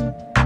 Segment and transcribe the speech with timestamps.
[0.00, 0.37] All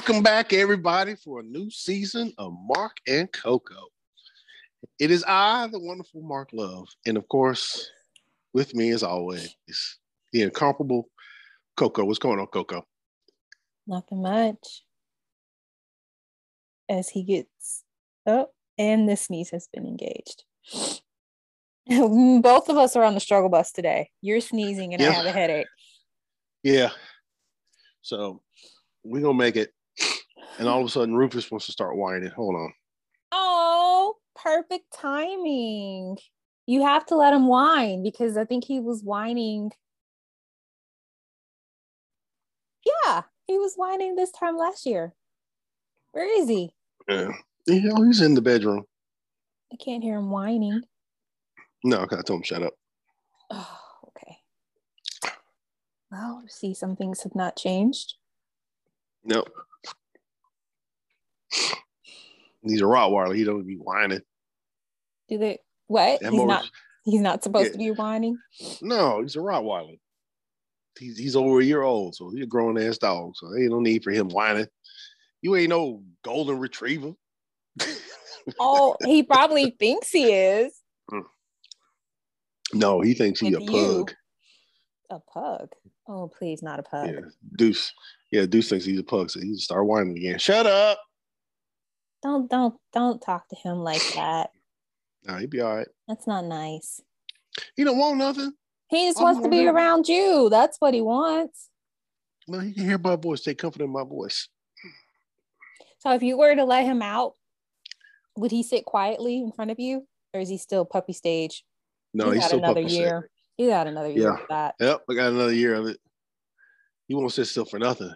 [0.00, 3.88] Welcome back, everybody, for a new season of Mark and Coco.
[4.98, 7.90] It is I, the wonderful Mark Love, and of course,
[8.54, 9.54] with me as always,
[10.32, 11.10] the incomparable
[11.76, 12.06] Coco.
[12.06, 12.86] What's going on, Coco?
[13.86, 14.84] Nothing much.
[16.88, 17.84] As he gets
[18.24, 18.46] oh,
[18.78, 20.44] and the sneeze has been engaged.
[21.86, 24.08] Both of us are on the struggle bus today.
[24.22, 25.66] You're sneezing and I have a headache.
[26.62, 26.88] Yeah.
[28.00, 28.40] So
[29.04, 29.74] we're gonna make it.
[30.58, 32.30] And all of a sudden, Rufus wants to start whining.
[32.30, 32.72] Hold on.
[33.32, 36.18] Oh, perfect timing.
[36.66, 39.72] You have to let him whine because I think he was whining.
[42.84, 45.14] Yeah, he was whining this time last year.
[46.12, 46.74] Where is he?
[47.08, 47.32] Yeah.
[47.66, 48.84] He's in the bedroom.
[49.72, 50.82] I can't hear him whining.
[51.84, 52.74] No, okay, I told him shut up.
[53.50, 53.78] Oh,
[54.08, 54.38] okay.
[56.10, 58.14] Well, see, some things have not changed.
[59.24, 59.50] Nope.
[62.62, 63.34] He's a Rottweiler.
[63.36, 64.20] He don't be whining.
[65.28, 65.58] Do they?
[65.86, 66.20] What?
[66.20, 66.64] That He's not.
[67.04, 67.72] He's not supposed Yeah.
[67.72, 68.38] to be whining.
[68.82, 69.98] No, he's a Rottweiler.
[70.98, 73.32] He's, he's over a year old, so he's a grown ass dog.
[73.36, 74.66] So ain't no need for him whining.
[75.40, 77.12] You ain't no golden retriever.
[78.58, 80.72] Oh, he probably thinks he is
[82.72, 83.66] no, he thinks he's a you.
[83.70, 84.12] pug.
[85.10, 85.68] a pug.
[86.08, 87.08] Oh, please, not a pug.
[87.08, 87.20] Yeah,
[87.56, 87.92] Deuce.
[88.30, 90.38] Yeah, Deuce thinks he's a pug, so he just start whining again.
[90.38, 90.98] Shut up.
[92.22, 94.50] Don't, don't, don't talk to him like that.
[95.24, 95.88] Nah, he'd be all right.
[96.08, 97.00] That's not nice.
[97.76, 98.52] He don't want nothing.
[98.88, 100.48] He just I'm wants to be around you.
[100.50, 101.68] That's what he wants.
[102.48, 103.42] No, he can hear my voice.
[103.42, 104.48] Take comfort in my voice.
[105.98, 107.34] So, if you were to let him out,
[108.36, 111.64] would he sit quietly in front of you, or is he still puppy stage?
[112.14, 113.30] No, he's, got still another puppy year.
[113.56, 114.30] He got another year Yeah.
[114.32, 114.74] with that.
[114.80, 115.98] Yep, I got another year of it.
[117.06, 118.12] He won't sit still for nothing.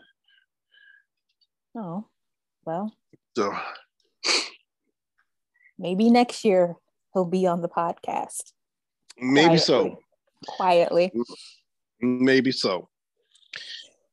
[1.77, 2.07] Oh,
[2.65, 2.93] well,
[3.37, 3.53] So
[5.79, 6.75] maybe next year
[7.13, 8.53] he'll be on the podcast.
[9.19, 9.99] maybe so.
[10.47, 11.13] Quietly.
[12.01, 12.89] Maybe so.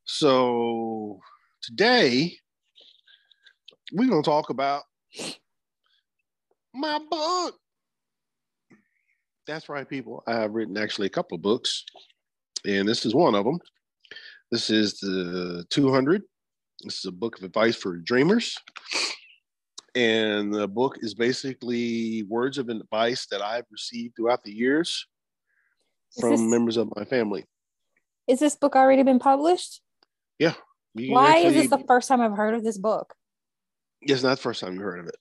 [0.04, 1.20] So
[1.62, 2.36] today
[3.92, 4.82] we're gonna talk about
[6.74, 7.54] my book.
[9.46, 10.22] That's right, people.
[10.26, 11.84] I have written actually a couple of books,
[12.64, 13.58] and this is one of them.
[14.50, 16.22] This is the 200.
[16.84, 18.56] This is a book of advice for dreamers.
[19.94, 25.06] And the book is basically words of advice that I've received throughout the years
[26.16, 27.46] Is from this- members of my family.
[28.28, 29.82] Is this book already been published?
[30.38, 30.54] Yeah.
[30.94, 33.14] Why is this the first time I've heard of this book?
[34.00, 35.16] It's not the first time you heard of it.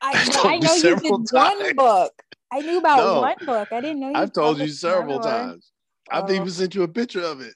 [0.00, 2.12] I, I've you know you did several one book.
[2.52, 3.20] I knew about No.
[3.20, 3.72] one book.
[3.72, 5.70] I didn't know you I've told you several times.
[6.10, 6.32] I've Oh.
[6.32, 7.54] even sent you a picture of it.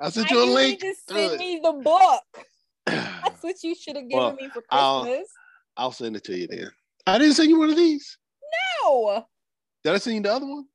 [0.00, 0.80] I sent you a link.
[0.80, 2.22] to to send me the book.
[2.86, 4.68] That's what you should have given Well, me for Christmas.
[4.70, 5.04] I'll
[5.92, 6.70] send it to you then.
[7.06, 8.18] I didn't send you one of these.
[8.84, 9.24] No.
[9.84, 10.66] Did I send you the other one?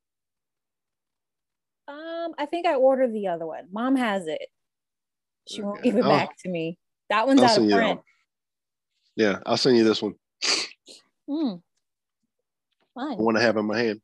[1.86, 3.64] Um, I think I ordered the other one.
[3.72, 4.48] Mom has it.
[5.48, 6.78] She won't give it I'll- back to me.
[7.08, 8.00] That one's I'll out of send you that print.
[9.16, 10.14] Yeah, I'll send you this one.
[11.26, 11.54] Hmm.
[11.56, 11.60] The
[12.94, 13.16] Fun.
[13.18, 14.00] one I have in my hand.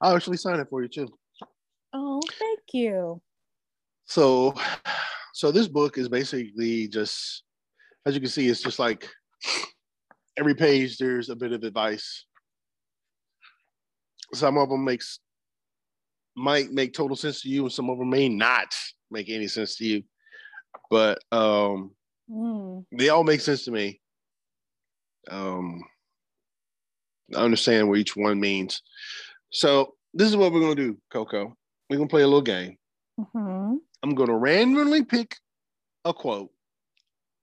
[0.00, 1.08] I'll actually sign it for you too.
[1.94, 3.22] Oh, thank you.
[4.04, 4.54] So,
[5.32, 7.44] so this book is basically just,
[8.04, 9.08] as you can see, it's just like
[10.38, 12.24] every page there's a bit of advice.
[14.34, 15.18] Some of them makes
[16.34, 18.74] might make total sense to you, and some of them may not
[19.10, 20.02] make any sense to you.
[20.90, 21.92] But um,
[22.30, 22.80] Hmm.
[22.92, 24.00] they all make sense to me.
[25.30, 25.82] Um,
[27.34, 28.80] I understand what each one means.
[29.50, 31.54] So this is what we're gonna do, Coco.
[31.90, 32.78] We're gonna play a little game.
[33.20, 33.78] Mhm.
[34.02, 35.36] I'm going to randomly pick
[36.04, 36.50] a quote.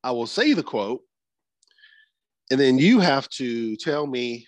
[0.03, 1.01] I will say the quote,
[2.49, 4.47] and then you have to tell me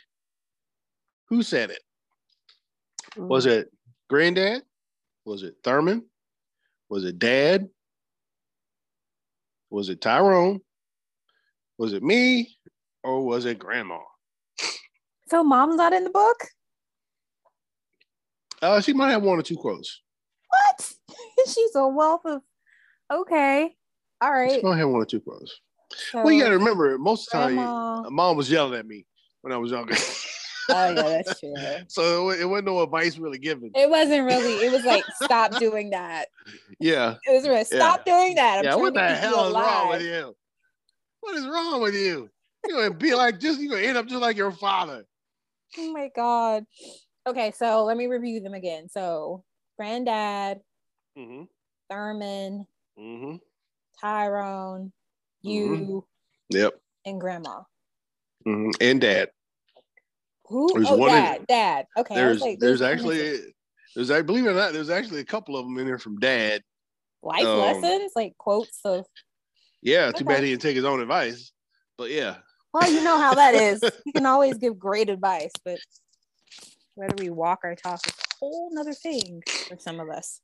[1.30, 1.81] who said it.
[3.15, 3.69] Was it
[4.09, 4.63] granddad?
[5.25, 6.06] Was it Thurman?
[6.89, 7.69] Was it dad?
[9.69, 10.59] Was it Tyrone?
[11.77, 12.56] Was it me?
[13.03, 14.00] Or was it grandma?
[15.30, 16.45] So mom's not in the book?
[18.62, 20.01] Uh, she might have one or two quotes.
[20.50, 20.92] What?
[21.48, 22.42] She's a wealth of
[23.12, 23.75] okay.
[24.21, 24.50] All right.
[24.50, 25.59] Just go ahead one or two quotes.
[26.11, 28.09] So, well, you got to remember, most of the time, grandma.
[28.09, 29.05] mom was yelling at me
[29.41, 29.95] when I was younger.
[30.73, 31.53] Oh yeah, that's true.
[31.88, 33.71] so it, it wasn't no advice really given.
[33.75, 34.53] It wasn't really.
[34.53, 36.27] It was like, stop doing that.
[36.79, 37.15] Yeah.
[37.27, 38.59] It was really, stop doing that.
[38.59, 38.75] I'm yeah.
[38.75, 40.35] What the hell is wrong with you?
[41.19, 42.29] What is wrong with you?
[42.65, 45.05] You're gonna be like just you're gonna end up just like your father.
[45.77, 46.65] Oh my god.
[47.27, 48.88] Okay, so let me review them again.
[48.89, 49.43] So,
[49.77, 50.61] granddad,
[51.17, 51.43] Mm-hmm.
[51.89, 52.65] Thurman,
[52.97, 53.35] Mm-hmm.
[53.99, 54.91] Tyrone,
[55.41, 56.05] you,
[56.49, 56.79] Yep.
[57.05, 57.61] and grandma.
[58.45, 59.29] hmm And dad.
[60.47, 60.69] Who?
[60.73, 61.45] There's oh, one in- dad.
[61.47, 61.85] Dad.
[61.97, 62.15] Okay.
[62.15, 63.53] There's like, there's actually
[63.95, 66.19] there's I believe it or not, there's actually a couple of them in there from
[66.19, 66.61] dad.
[67.23, 69.05] life um, lessons, like quotes of.
[69.81, 71.51] Yeah, too bad he didn't take his own advice.
[71.97, 72.38] But yeah.
[72.73, 73.81] Well, you know how that is.
[74.05, 75.79] You can always give great advice, but
[76.95, 80.41] whether we walk or talk is a whole nother thing for some of us.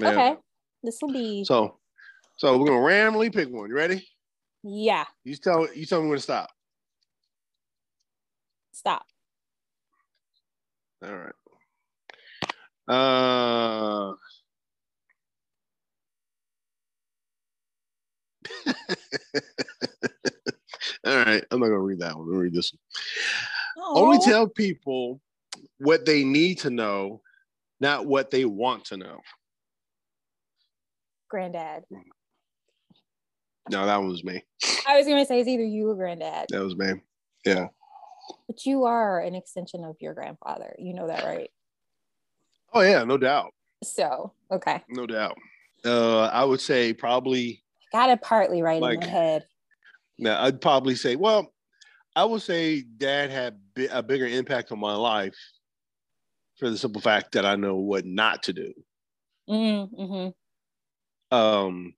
[0.00, 0.08] yeah.
[0.10, 0.36] Okay,
[0.82, 1.78] this will be So
[2.36, 3.68] so we're gonna randomly pick one.
[3.68, 4.06] You ready?
[4.62, 5.04] yeah.
[5.24, 6.50] You tell you tell me when to stop.
[8.72, 9.04] Stop.
[11.02, 11.32] All right.
[12.88, 14.14] Uh
[21.06, 22.28] All right, I'm not gonna read that one.
[22.28, 23.96] I'm read this one.
[23.96, 25.20] Only tell people
[25.78, 27.20] what they need to know,
[27.80, 29.20] not what they want to know.
[31.28, 31.84] granddad.
[33.70, 34.42] No, that one was me.
[34.86, 36.94] I was gonna say it's either you or granddad, That was me.
[37.44, 37.68] Yeah.
[38.46, 40.74] but you are an extension of your grandfather.
[40.78, 41.50] You know that, right?
[42.72, 43.52] Oh yeah, no doubt.
[43.84, 45.36] So okay, No doubt.
[45.84, 49.46] Uh I would say probably got it partly right in Like- my head.
[50.18, 51.52] now I'd probably say, well,
[52.14, 55.36] I would say dad had bi- a bigger impact on my life
[56.58, 58.72] for the simple fact that I know what not to do.
[59.50, 61.36] Mm-hmm.
[61.36, 61.94] Um,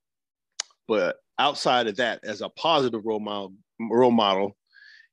[0.89, 4.57] but outside of that, as a positive role model, role model,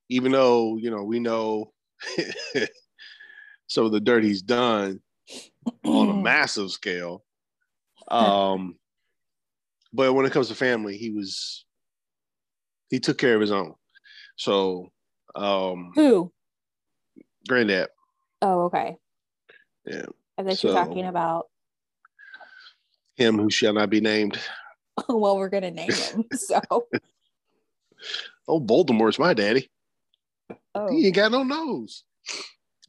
[0.08, 1.72] even though you know we know
[3.68, 5.00] some of the dirt he's done
[5.84, 7.24] on a massive scale,
[8.08, 8.76] um,
[9.92, 11.64] but when it comes to family, he was
[12.90, 13.74] he took care of his own.
[14.36, 14.92] So,
[15.34, 16.30] um, Who?
[17.48, 17.88] granddad,
[18.42, 18.96] Oh, okay.
[19.86, 20.04] Yeah.
[20.38, 21.46] I you So- were talking about.
[23.16, 24.38] him who shall not be named.
[25.08, 26.24] Well, we're gonna name him.
[26.34, 26.60] So,
[28.48, 29.70] Oh, Voldemort's my daddy.
[30.74, 32.04] oh, He ain't got no nose.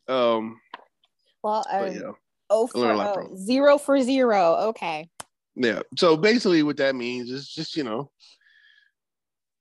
[0.08, 0.60] Um,
[1.44, 2.12] well, um, yeah.
[2.50, 4.56] oh, for, oh, zero for zero.
[4.70, 5.10] Okay.
[5.56, 5.82] Yeah.
[5.98, 8.12] So basically, what that means is just, you know,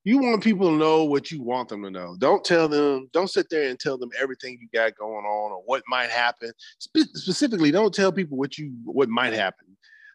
[0.05, 2.17] you want people to know what you want them to know.
[2.19, 5.63] Don't tell them, don't sit there and tell them everything you got going on or
[5.65, 6.53] what might happen.
[6.79, 9.66] Spe- specifically, don't tell people what you what might happen.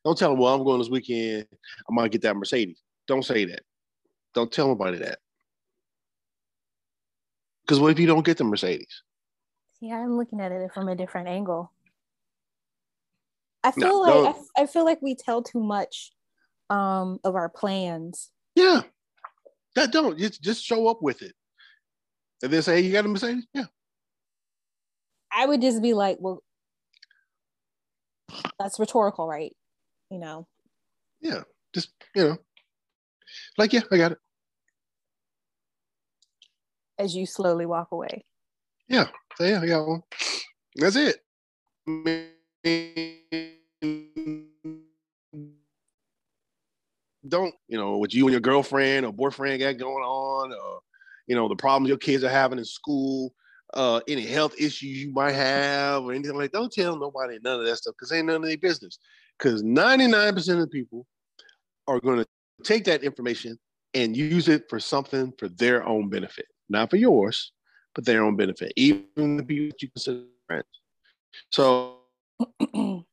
[0.03, 1.47] Don't tell them, well, I'm going this weekend,
[1.89, 2.81] I might get that Mercedes.
[3.07, 3.61] Don't say that.
[4.33, 5.19] Don't tell nobody that.
[7.61, 9.03] Because what if you don't get the Mercedes?
[9.79, 11.71] See, I'm looking at it from a different angle.
[13.63, 16.11] I No, feel like I, don't- f- I feel like we tell too much
[16.69, 18.31] um of our plans.
[18.55, 18.81] Yeah.
[19.75, 21.33] That don't just just show up with it.
[22.41, 23.45] And then say, hey, you got a Mercedes?
[23.53, 23.65] Yeah.
[25.31, 26.41] I would just be like, well,
[28.59, 29.53] that's rhetorical, right?
[30.11, 30.47] You know,
[31.21, 31.43] Yeah.
[31.73, 32.37] Just, you know.
[33.57, 34.17] Like, yeah, I got it.
[37.01, 38.23] as you slowly walk away.
[38.87, 40.03] Yeah, so yeah, I got one.
[40.75, 41.17] That's it.
[47.27, 50.81] Don't you know what you and your girlfriend or boyfriend got going on, or
[51.27, 53.33] you know the problems your kids are having in school,
[53.73, 56.51] uh, any health issues you might have, or anything like.
[56.51, 58.99] Don't tell nobody none of that stuff because ain't none of their business.
[59.37, 61.05] Because ninety nine percent of the people
[61.87, 62.27] are going to
[62.63, 63.57] take that information
[63.93, 67.51] and use it for something for their own benefit, not for yours,
[67.93, 70.65] but their own benefit, even the people that you consider friends.
[71.51, 71.97] So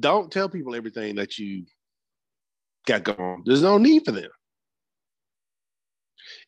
[0.00, 1.64] don't tell people everything that you
[2.86, 3.42] got going.
[3.46, 4.30] There's no need for them.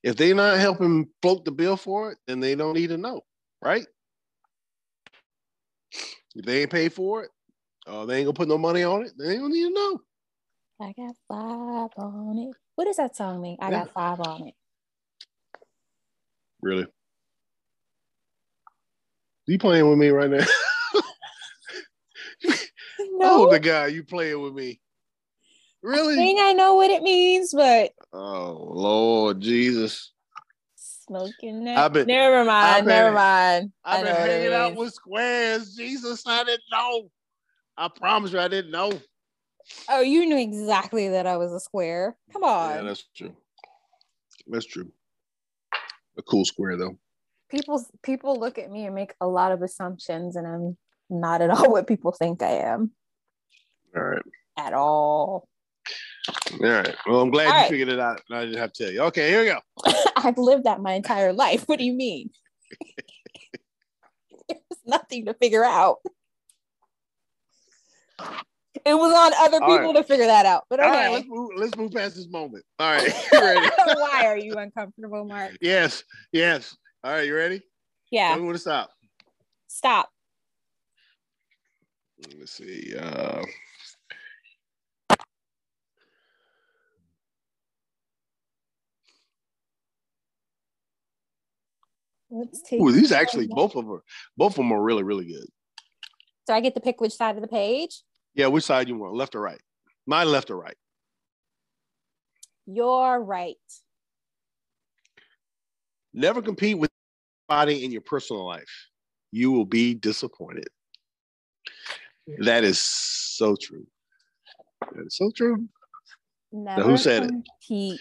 [0.03, 3.23] If they're not helping float the bill for it, then they don't need to know,
[3.63, 3.87] right?
[6.35, 7.31] If they ain't paid for it,
[7.87, 10.01] or they ain't gonna put no money on it, they don't need to know.
[10.81, 12.57] I got five on it.
[12.75, 13.59] What does that song mean?
[13.61, 13.79] I Yeah.
[13.79, 14.55] got five on it.
[16.63, 16.87] Really.
[19.47, 20.45] You playing with me right now?
[22.99, 24.81] No, Oh, the guy, you playing with me.
[25.87, 26.17] I Really?
[26.17, 30.13] think I know what it means, but Oh Lord Jesus.
[30.75, 31.79] smoking that.
[31.79, 32.87] I've been- never mind.
[32.87, 33.73] been- never mind.
[33.85, 35.77] I I've been hanging out with squares.
[35.77, 37.09] Jesus, I didn't know.
[37.77, 38.91] I promise you I didn't know.
[39.89, 42.17] Oh, you knew exactly that I was a square.
[42.33, 42.75] Come on.
[42.75, 43.37] Yeah, that's true.
[44.49, 44.91] That's true.
[46.19, 46.99] A cool square though.
[47.49, 50.77] People people look at me and make a lot of assumptions, and I'm
[51.09, 52.91] not at all what people think I am.
[53.95, 54.23] All right.
[54.57, 55.49] At all.
[56.53, 56.95] All right.
[57.07, 57.71] Well, I'm glad All you right.
[57.71, 58.21] figured it out.
[58.31, 59.03] I didn't have to tell you.
[59.03, 59.61] Okay, here we go.
[60.17, 61.65] I've lived that my entire life.
[61.67, 62.31] What do you mean?
[64.49, 65.99] There's nothing to figure out.
[68.85, 70.65] It was on other All people to figure that out.
[70.71, 71.15] But All right, okay.
[71.15, 71.51] let's move.
[71.57, 72.65] Let's move past this moment.
[72.79, 73.13] All right.
[73.31, 75.57] Why are you uncomfortable, Mark?
[75.61, 76.77] yes, yes.
[77.03, 77.63] All right, you ready?
[78.11, 78.33] Yeah.
[78.33, 78.91] I'm gonna stop.
[79.67, 80.09] Stop.
[82.39, 82.95] Let's see.
[82.97, 83.43] Uh,
[92.37, 92.81] Let's take.
[92.81, 94.03] ooh, these actually both of them.
[94.37, 95.47] Both of them are really, really good.
[96.47, 98.03] So I get to pick which side of the page.
[98.35, 99.15] Yeah, which side you want?
[99.15, 99.61] Left or right?
[100.07, 100.77] Mine left or right?
[102.67, 103.57] You're right.
[106.13, 106.91] Never compete with
[107.49, 108.89] anybody in your personal life.
[109.33, 110.69] You will be disappointed.
[112.39, 113.87] That is so true.
[114.93, 115.69] That is so true.
[116.53, 117.31] Never said
[117.69, 118.01] it?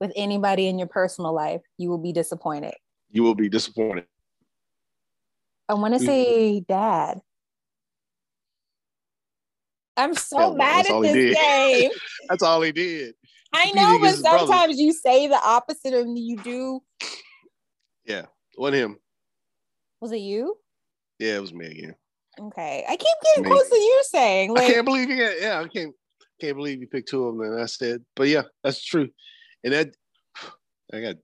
[0.00, 1.60] with anybody in your personal life.
[1.78, 2.74] You will be disappointed.
[3.12, 4.06] You will be disappointed.
[5.68, 7.20] I want to say dad.
[9.96, 11.90] I'm so mad at this game.
[12.28, 13.14] That's all he did.
[13.52, 14.46] I know, but his brother.
[14.46, 16.80] sometimes you say the opposite and you do.
[18.06, 18.22] Yeah,
[18.56, 18.96] what him?
[20.00, 20.56] Was it you?
[21.18, 21.94] Yeah, it was me again.
[22.40, 22.84] Okay.
[22.88, 25.18] I keep getting close to you saying, I can't believe you.
[25.18, 25.94] Got, yeah, I can't.
[26.40, 27.52] Can't believe you picked two of them.
[27.52, 29.10] And I said, but yeah, that's true.
[29.62, 29.94] And that
[30.92, 31.16] I got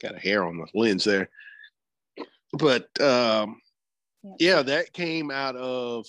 [0.00, 1.28] got a hair on the lens there.
[2.52, 3.60] But um,
[4.38, 4.62] Yeah.
[4.62, 6.06] that came out of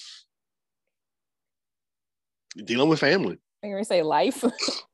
[2.66, 3.38] dealing with family.
[3.64, 4.44] you're going to say life.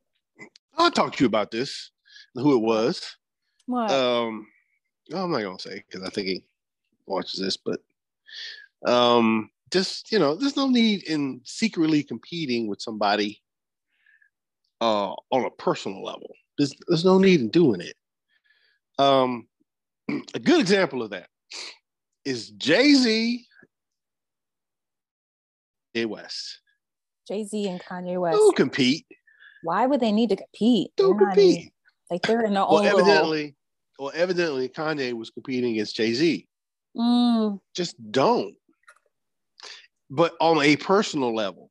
[0.77, 1.91] I'll talk to you about this,
[2.35, 3.15] who it was.
[3.65, 3.89] what?
[3.89, 4.47] Um,
[5.09, 6.43] no, I'm not gonna say because I think he
[7.07, 7.79] watches this, but
[8.85, 13.41] um, just you know, there's no need in secretly competing with somebody
[14.81, 16.29] uh on a personal level.
[16.57, 17.95] There's there's no need in doing it.
[18.99, 19.47] Um,
[20.33, 21.27] a good example of that
[22.25, 23.45] is Jay Z,
[25.95, 26.59] Jay West.
[27.27, 28.37] Jay Z and Kanye West.
[28.37, 29.05] Don't compete.
[29.63, 30.91] Why would they need to compete?
[30.95, 31.73] Don't even- compete.
[32.09, 33.55] like they're in their Well, own evidently,
[33.99, 36.47] well, evidently, Kanye was competing against Jay Z.
[36.95, 38.55] Mm, just don't.
[40.09, 41.69] But on a personal level.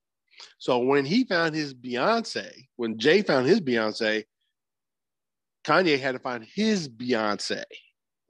[0.58, 4.24] So when he found his Beyonce, when Jay found his Beyonce,
[5.66, 7.62] Kanye had to find his Beyonce.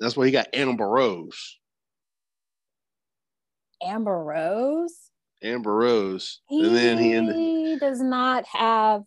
[0.00, 1.58] That's why he got Amber Rose.
[3.82, 4.94] Amber Rose.
[5.42, 6.40] Amber Rose.
[6.50, 9.02] And then he ended does not have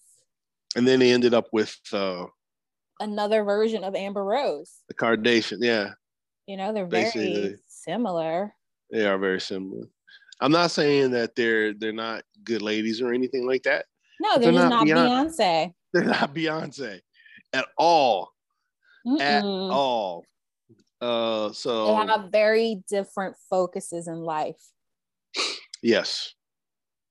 [0.76, 2.26] and then he ended up with uh
[3.00, 4.72] another version of Amber Rose.
[4.88, 5.58] the Kardashian.
[5.62, 5.92] Yeah,
[6.46, 7.56] You know, they're very Basically.
[7.68, 8.54] similar.
[8.92, 9.88] they are very similar.
[10.40, 13.86] I'm not saying that they're they're not good ladies or anything like that.
[14.22, 15.36] No, they're, they're just not not Beyonce.
[15.40, 15.74] Beyonce.
[15.94, 17.00] They're not Beyonce
[17.54, 18.32] at all.
[19.20, 19.72] At Mm-mm.
[19.74, 20.26] all.
[21.02, 24.62] Uh so They have very different focuses in life.
[25.82, 26.34] Yes.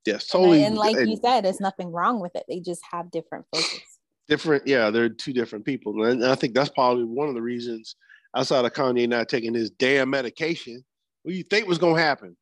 [0.06, 0.64] Yes, And totally.
[0.64, 2.44] And, like and you said, there's nothing wrong with it.
[2.48, 3.80] They just have different focus.
[4.28, 4.66] different.
[4.66, 7.96] Yeah, they're two different people, and I think that's probably one of the reasons.
[8.36, 10.84] Outside of Kanye not taking his damn medication,
[11.22, 12.36] what do you think was gonna happen?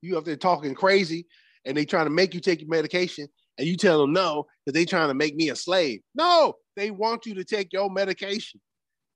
[0.00, 1.26] You up there talking crazy,
[1.64, 3.26] and they trying to make you take your medication,
[3.58, 6.00] and you tell them no because they trying to make me a slave.
[6.14, 8.60] No, they want you to take your medication.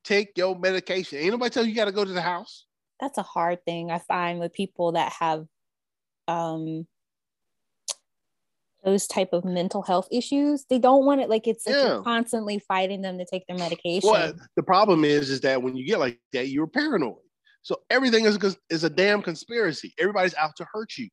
[0.05, 1.19] Take your medication.
[1.19, 2.67] Ain't nobody tell you you got to go to the house.
[3.01, 5.47] That's a hard thing I find with people that have
[6.29, 6.87] um
[8.85, 10.65] those type of mental health issues.
[10.71, 12.01] They don't want it like it's like Yeah.
[12.05, 14.09] constantly fighting them to take their medication.
[14.09, 17.17] Well, the problem is, is that when you get like that, you're paranoid.
[17.63, 18.39] So everything is
[18.71, 19.93] is a damn conspiracy.
[19.99, 21.09] Everybody's out to hurt you.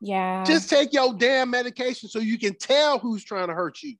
[0.00, 0.44] Yeah.
[0.44, 3.96] Just take your damn medication so you can tell who's trying to hurt you.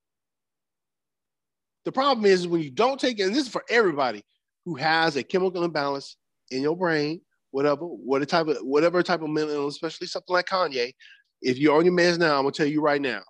[1.84, 4.22] The problem is when you don't take it, and this is for everybody
[4.64, 6.16] who has a chemical imbalance
[6.50, 10.46] in your brain, whatever, what type of whatever type of mental illness, especially something like
[10.46, 10.92] Kanye.
[11.40, 13.22] If you're on your meds now, I'm gonna tell you right now.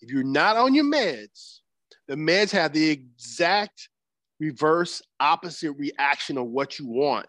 [0.00, 1.58] If you're not on your meds,
[2.08, 3.88] the meds have the exact
[4.38, 7.26] reverse opposite reaction of what you want.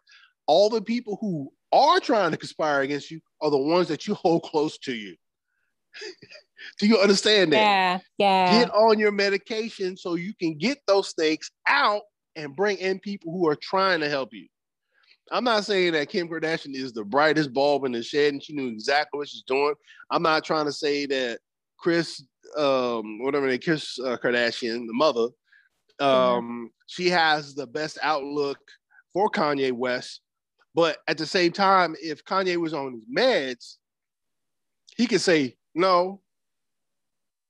[0.48, 4.14] All the people who are trying to conspire against you are the ones that you
[4.14, 5.16] hold close to you.
[6.80, 7.58] Do you understand that?
[7.58, 8.00] yeah.
[8.18, 8.60] Yeah.
[8.60, 12.04] Get on your medication so you can get those snakes out
[12.36, 14.48] and bring in people who are trying to help you.
[15.32, 18.54] I'm not saying that Kim Kardashian is the brightest bulb in the shed and she
[18.54, 19.74] knew exactly what she's doing.
[20.12, 21.40] I'm not trying to say that
[21.78, 22.24] Chris
[22.58, 25.28] um, whatever they Kris uh, Kardashian, the mother,
[26.00, 28.58] um, she has the best outlook
[29.14, 30.22] for Kanye West.
[30.74, 33.78] But at the same time, if Kanye was on his meds,
[34.96, 36.22] he could say, "No,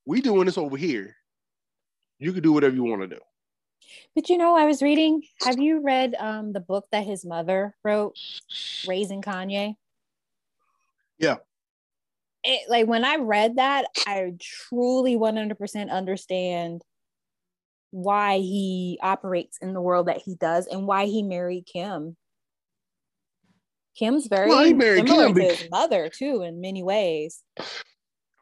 [0.05, 1.15] we doing this over here.
[2.19, 3.21] You can do whatever you want to do."
[4.15, 5.23] But you know, I was reading.
[5.41, 8.17] Have you read um, the book that his mother wrote,
[8.87, 9.75] Raising Kanye?
[11.19, 11.37] Yeah.
[12.43, 16.81] It, like when I read that, I truly 100% understand
[17.91, 22.17] why he operates in the world that he does and why he married Kim.
[23.95, 24.95] Kim's very well, similar
[25.27, 27.43] Kim to his mother too in many ways.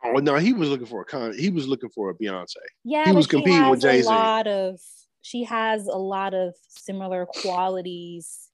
[0.04, 1.34] Oh no, he was looking for a con.
[1.38, 2.56] He was looking for a Beyonce.
[2.84, 4.08] Yeah, he was competing with Jay Z.
[4.08, 4.80] A lot of
[5.22, 8.50] she has a lot of similar qualities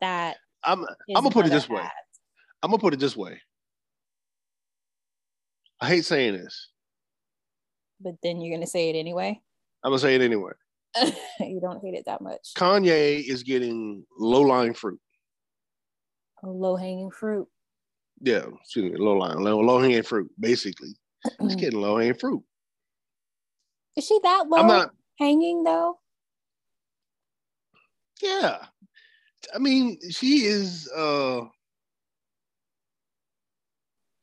[0.00, 0.84] that I'm.
[1.16, 1.70] I'm gonna put it this has.
[1.70, 1.82] way.
[2.62, 3.40] I'm gonna put it this way.
[5.80, 6.68] I hate saying this,
[8.00, 9.40] but then you're gonna say it anyway.
[9.82, 10.52] I'm gonna say it anyway.
[11.40, 12.52] you don't hate it that much.
[12.56, 15.00] Kanye is getting low lying fruit.
[16.42, 17.48] Low hanging fruit.
[18.20, 20.30] Yeah, excuse me, low line, low, low hanging fruit.
[20.38, 20.94] Basically,
[21.42, 22.42] Just getting low hanging fruit.
[23.96, 25.98] Is she that low not, hanging though.
[28.22, 28.58] Yeah,
[29.54, 30.90] I mean, she is.
[30.96, 31.42] uh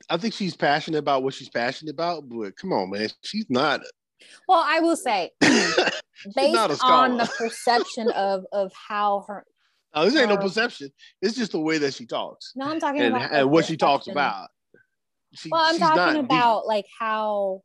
[0.09, 3.81] I think she's passionate about what she's passionate about, but come on, man, she's not
[4.47, 5.31] well, I will say,
[6.35, 9.45] based on the perception of of how her.
[9.97, 10.89] Oh, this ain't no perception.
[11.21, 12.51] It's just the way that she talks.
[12.55, 14.47] No, I'm talking and, about and what she talks about.
[15.33, 16.67] She, well, I'm talking about deep.
[16.67, 17.61] like how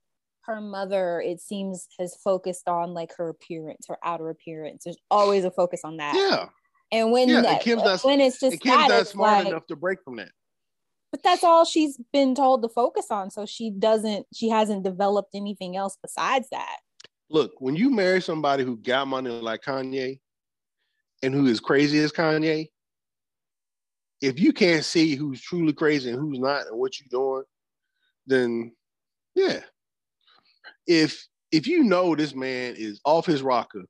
[0.46, 4.84] her mother, it seems, has focused on like her appearance, her outer appearance.
[4.84, 6.14] There's always a focus on that.
[6.16, 6.46] Yeah.
[6.90, 9.48] And when yeah, that, and Kim's not, when it's just Kim's that, not smart like,
[9.48, 10.30] enough to break from that
[11.12, 15.34] but that's all she's been told to focus on so she doesn't she hasn't developed
[15.34, 16.78] anything else besides that
[17.30, 20.18] look when you marry somebody who got money like kanye
[21.22, 22.68] and who is crazy as kanye
[24.20, 27.44] if you can't see who's truly crazy and who's not and what you're doing
[28.26, 28.72] then
[29.34, 29.60] yeah
[30.86, 33.84] if if you know this man is off his rocker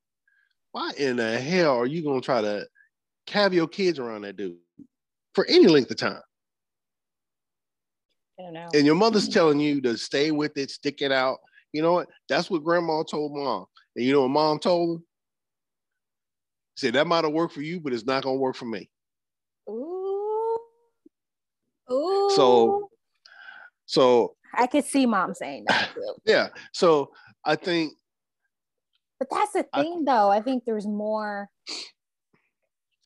[0.73, 2.66] why in the hell are you to try to
[3.29, 4.57] have your kids around that dude
[5.35, 6.21] for any length of time
[8.53, 8.68] know.
[8.75, 9.33] And your mother's mm-hmm.
[9.33, 11.38] telling you to stay with it, stick it out.
[11.73, 12.09] You know what?
[12.29, 13.66] That's what grandma told mom.
[13.97, 15.05] And you know what mom told her?
[16.77, 18.89] Said that might have worked for you, but it's not gonna work for me.
[19.69, 20.59] Ooh.
[21.91, 22.31] Ooh.
[22.35, 22.89] So
[23.87, 26.15] so I could see mom saying that too.
[26.25, 26.49] yeah.
[26.73, 27.11] So
[27.45, 27.93] I think
[29.19, 30.31] But that's the thing I, though.
[30.31, 31.51] I think there's more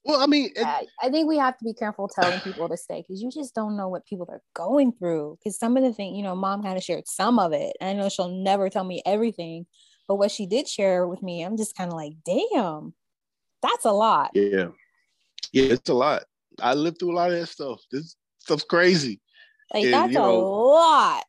[0.07, 3.03] well, I mean, it, I think we have to be careful telling people to stay
[3.03, 5.37] because you just don't know what people are going through.
[5.37, 7.77] Because some of the things, you know, mom kind of shared some of it.
[7.81, 9.67] I know she'll never tell me everything,
[10.07, 12.95] but what she did share with me, I'm just kind of like, damn,
[13.63, 14.31] that's a lot.
[14.35, 14.69] Yeah.
[15.53, 16.25] Yeah, it's a lot.
[16.61, 17.81] I lived through a lot of that stuff.
[17.91, 19.21] This stuff's crazy.
[19.73, 21.25] Like, and, that's you know, a lot.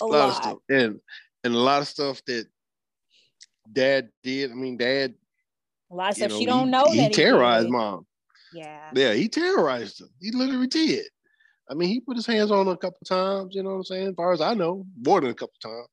[0.00, 0.58] A, lot, lot of stuff.
[0.68, 1.00] And,
[1.44, 2.46] and a lot of stuff that
[3.72, 4.50] dad did.
[4.50, 5.14] I mean, dad
[5.90, 6.84] a lot of stuff know, she don't know.
[6.90, 8.06] He, he terrorized he mom.
[8.52, 8.90] Yeah.
[8.94, 10.06] Yeah, he terrorized her.
[10.20, 11.06] He literally did.
[11.70, 13.84] I mean, he put his hands on her a couple times, you know what I'm
[13.84, 14.08] saying?
[14.08, 15.88] As far as I know, more than a couple times.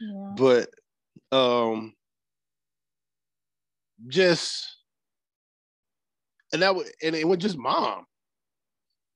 [0.00, 0.32] Yeah.
[0.36, 1.94] But um
[4.06, 4.66] just
[6.52, 8.04] and that was and it was just mom.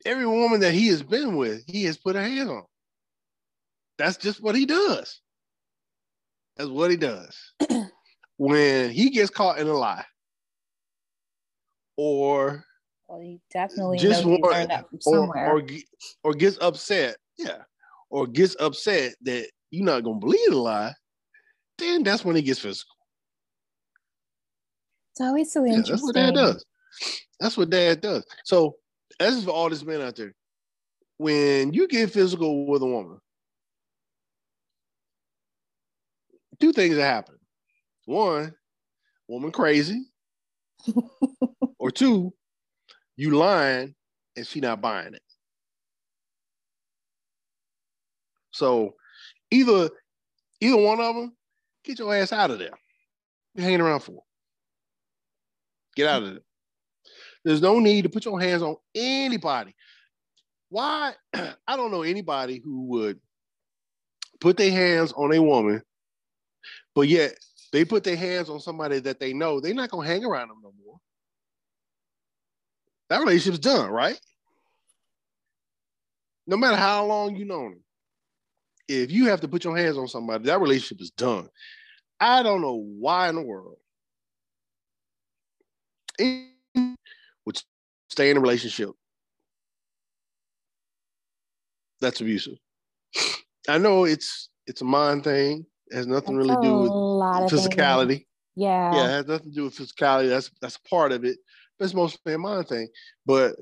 [0.05, 2.65] Every woman that he has been with, he has put a hand on.
[3.99, 5.21] That's just what he does.
[6.57, 7.37] That's what he does.
[8.37, 10.05] when he gets caught in a lie,
[11.97, 12.65] or
[13.09, 15.53] well, he definitely just want, learned that from somewhere.
[15.53, 15.69] Or, or,
[16.25, 17.63] or gets upset, yeah,
[18.11, 20.93] or gets upset that you're not gonna believe the lie,
[21.79, 22.97] then that's when he gets physical.
[25.13, 25.85] It's always so interesting.
[25.85, 26.65] Yeah, that's what dad does.
[27.39, 28.25] That's what dad does.
[28.45, 28.77] So
[29.21, 30.35] is for all this men out there.
[31.19, 33.19] When you get physical with a woman,
[36.61, 37.41] two things are happening.
[38.07, 38.55] One,
[39.29, 40.07] woman crazy,
[41.79, 42.33] or two,
[43.17, 43.95] you lying
[44.37, 45.23] and she not buying it.
[48.51, 48.95] So
[49.51, 49.91] either
[50.61, 51.37] either one of them,
[51.85, 52.79] get your ass out of there.
[53.55, 54.23] You're hanging around for.
[55.97, 56.43] Get out of there.
[57.45, 59.75] There's no need to put your hands on anybody.
[60.69, 61.15] Why?
[61.35, 63.21] I don't know anybody who would
[64.41, 65.83] put their hands on a woman,
[66.95, 67.37] but yet
[67.73, 70.61] they put their hands on somebody that they know, they're not gonna hang around them
[70.63, 70.97] no more.
[73.09, 74.19] That relationship's done, right?
[76.47, 77.85] No matter how long you know them.
[78.89, 81.49] if you have to put your hands on somebody, that relationship is done.
[82.19, 83.77] I don't know why in the world
[87.47, 87.63] would
[88.11, 88.91] stay in a relationship
[92.03, 92.59] that's abusive.
[93.69, 95.65] I know it's it's a mind thing.
[95.87, 98.27] It has nothing That's really to do with physicality.
[98.57, 98.95] Yeah.
[98.95, 100.29] Yeah, it has nothing to do with physicality.
[100.29, 101.39] That's that's part of it.
[101.79, 102.89] But it's mostly a mind thing.
[103.25, 103.57] But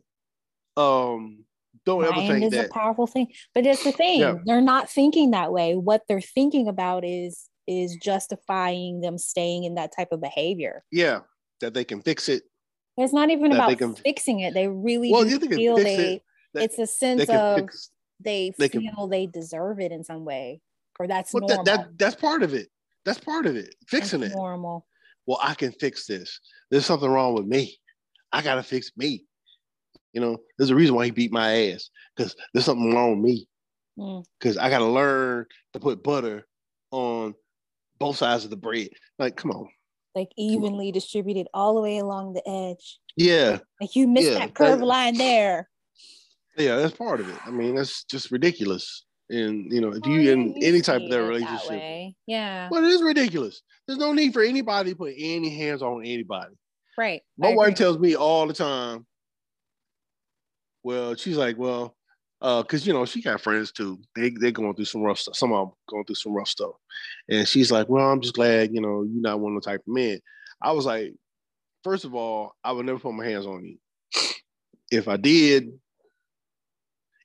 [0.76, 1.44] um
[1.86, 3.28] don't ever Mind think is that a powerful thing.
[3.54, 4.20] But it's the thing.
[4.20, 4.34] Yeah.
[4.44, 5.76] They're not thinking that way.
[5.76, 10.82] What they're thinking about is is justifying them staying in that type of behavior.
[10.90, 11.20] yeah,
[11.60, 12.42] that they can fix it.
[13.00, 14.54] It's not even about can- fixing it.
[14.54, 16.22] They really Well, feel they it.
[16.54, 20.04] That it's a sense can of fix they, they can- feel they deserve it in
[20.04, 20.60] some way.
[20.98, 21.48] Or that's normal.
[21.48, 22.68] that, that that's part of it.
[23.06, 23.74] That's part of it.
[23.88, 24.36] Fixing That's it.
[24.36, 24.86] normal.
[25.26, 26.40] Well, I can fix this.
[26.70, 27.76] There's something wrong with me.
[28.32, 29.24] I gotta fix me.
[30.12, 33.30] You know, there's a reason why he beat my ass because there's something wrong with
[33.30, 33.48] me.
[33.98, 34.24] Mm.
[34.38, 36.46] Because I gotta learn to put butter
[36.90, 37.34] on
[37.98, 38.88] both sides of the bread.
[39.18, 39.68] Like, come on.
[40.14, 42.98] Like evenly distributed all the way along the edge.
[43.16, 45.68] Yeah, Like you missed Yeah, that curved that- line there.
[46.56, 47.36] yeah, that's part of it.
[47.46, 49.04] I mean, that's just ridiculous.
[49.28, 52.16] And you know, if you in any type of that relationship, way.
[52.26, 52.68] Yeah.
[52.70, 53.62] well, it is ridiculous.
[53.86, 56.54] There's no need for anybody to put any hands on anybody.
[56.98, 57.22] Right.
[57.38, 57.74] My I wife agree.
[57.76, 59.06] tells me all the time.
[60.82, 61.94] Well, she's like, well,
[62.42, 63.98] uh, cause you know she got friends too.
[64.16, 65.36] They they're going through some rough stuff.
[65.36, 66.72] Some of them going through some rough stuff,
[67.28, 69.80] and she's like, well, I'm just glad you know you're not one of the type
[69.80, 70.20] of men.
[70.62, 71.14] I was like,
[71.84, 73.78] first of all, I would never put my hands on you.
[74.90, 75.72] If I did,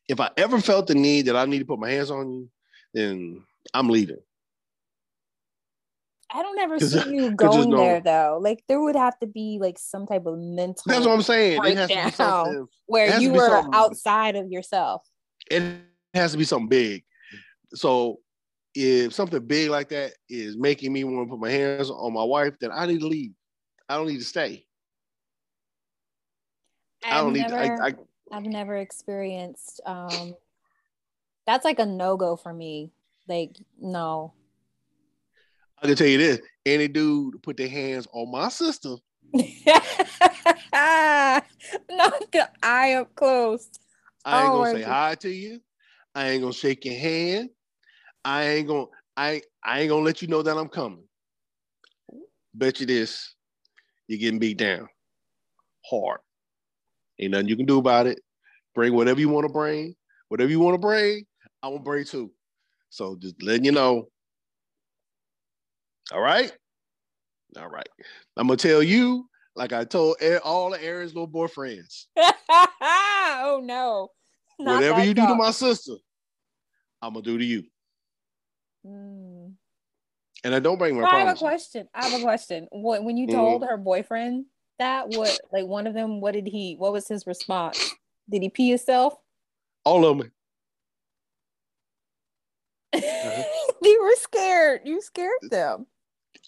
[0.08, 2.49] if I ever felt the need that I need to put my hands on you,
[2.93, 4.19] then I'm leaving.
[6.36, 8.39] I don't ever see you going there though.
[8.41, 11.62] Like there would have to be like some type of mental That's what I'm saying.
[11.63, 12.67] It has to be Breakdown.
[12.88, 15.08] where you were something- outside of yourself.
[15.50, 15.63] it
[16.13, 17.04] has to be something big.
[17.74, 18.19] So
[18.74, 22.24] if something big like that is making me want to put my hands on my
[22.24, 23.32] wife, then I need to leave.
[23.88, 24.65] I don't need to stay.
[27.06, 27.48] I I've don't need.
[27.50, 27.93] never, I, I,
[28.32, 29.80] I've never experienced.
[29.86, 30.34] Um,
[31.48, 32.91] that's like a no go for me.
[33.28, 34.34] Like no.
[35.86, 38.95] I can tell you this: any dude put their hands on my sister,
[39.34, 39.84] Not
[42.32, 43.69] the eye up close.
[44.26, 44.89] I ain't Oh, gonna say God.
[44.89, 45.62] hi to you.
[46.15, 47.52] I ain't gonna shake your hand.
[48.24, 48.88] I ain't gonna.
[49.15, 51.04] I I ain't gonna let you know that I'm coming.
[52.56, 53.36] Bet you this:
[54.08, 54.88] you're getting beat down
[55.88, 56.19] hard.
[57.19, 58.19] Ain't nothing you can do about it.
[58.74, 59.93] Bring whatever you want to bring.
[60.30, 61.28] Whatever you want to bring,
[61.62, 62.32] I'm gonna bring too.
[62.89, 64.08] So just letting you know.
[66.12, 66.52] All right.
[67.58, 67.88] All right.
[68.38, 74.10] I'm gonna tell you, like I told all of Aaron's little boyfriends, oh no.
[74.60, 75.94] Not whatever you do to my sister,
[77.02, 77.63] I'm gonna do to you.
[78.86, 79.54] Mm.
[80.44, 81.88] And I don't bring my I have a question.
[81.94, 82.68] I have a question.
[82.72, 83.32] What when you Mhm.
[83.32, 84.46] told her boyfriend
[84.78, 87.96] that what like one of them, what did he what was his response?
[88.30, 89.15] Did he pee himself?
[89.84, 90.32] All of them.
[92.94, 93.44] Uh-huh.
[93.82, 94.82] you were scared.
[94.86, 95.88] You scared them.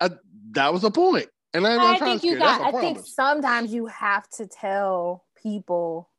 [0.02, 0.10] I,
[0.52, 1.28] that was the point.
[1.54, 6.10] And I I think you got a I think sometimes you have to tell people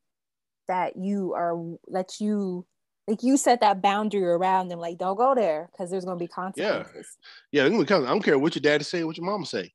[0.69, 1.57] that you are
[1.89, 2.67] that you
[3.07, 6.23] like you set that boundary around them like don't go there because there's going to
[6.23, 7.17] be consequences
[7.51, 7.79] Yeah, yeah.
[7.79, 9.73] because I don't care what your daddy say, what your mama say.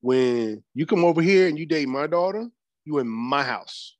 [0.00, 2.46] When you come over here and you date my daughter,
[2.84, 3.96] you in my house.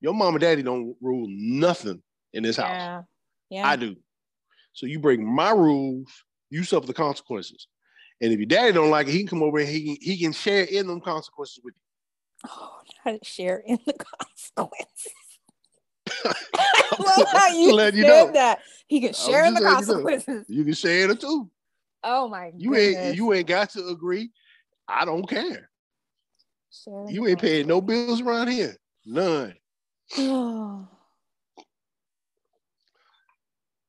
[0.00, 2.68] Your mom and daddy don't rule nothing in this house.
[2.70, 3.02] yeah
[3.50, 3.96] yeah I do.
[4.72, 6.08] So you break my rules,
[6.48, 7.66] you suffer the consequences.
[8.20, 10.18] And if your daddy don't like it, he can come over and he can, he
[10.18, 12.50] can share in them consequences with you.
[12.50, 15.12] oh not share in the consequences.
[16.24, 18.32] I love how you said you know.
[18.32, 20.02] that he can share in the letting you know.
[20.02, 21.50] consequences You can share it too.
[22.04, 23.04] oh my You goodness.
[23.06, 24.30] ain't you ain't got to agree.
[24.88, 25.70] I don't care.
[26.72, 28.76] Share in You ain't paying no bills around here.
[29.06, 29.54] None.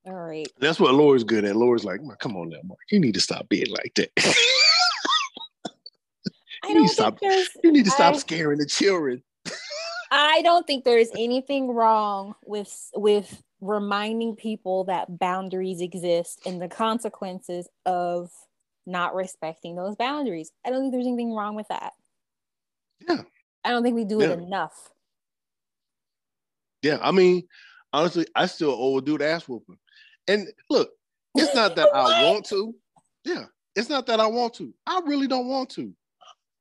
[0.06, 1.56] all right That's what Laura's good at.
[1.56, 2.80] Laura's like, come on now, Mark.
[2.90, 4.10] You need to stop being like that.
[6.68, 7.18] You need to stop.
[7.64, 9.24] You need to stop I- scaring the children.
[10.12, 16.62] I don't think there is anything wrong with with reminding people that boundaries exist and
[16.62, 18.30] the consequences of
[18.86, 20.52] not respecting those boundaries.
[20.66, 21.94] I don't think there's anything wrong with that.
[23.08, 23.22] Yeah.
[23.64, 24.90] I don't think we do it enough.
[26.82, 27.48] Yeah, I mean,
[27.94, 29.78] honestly, I still owe a dude ass whooping.
[30.28, 30.90] And look,
[31.36, 32.76] it's not that I want to.
[33.24, 34.74] Yeah, it's not that I want to.
[34.86, 35.94] I really don't want to.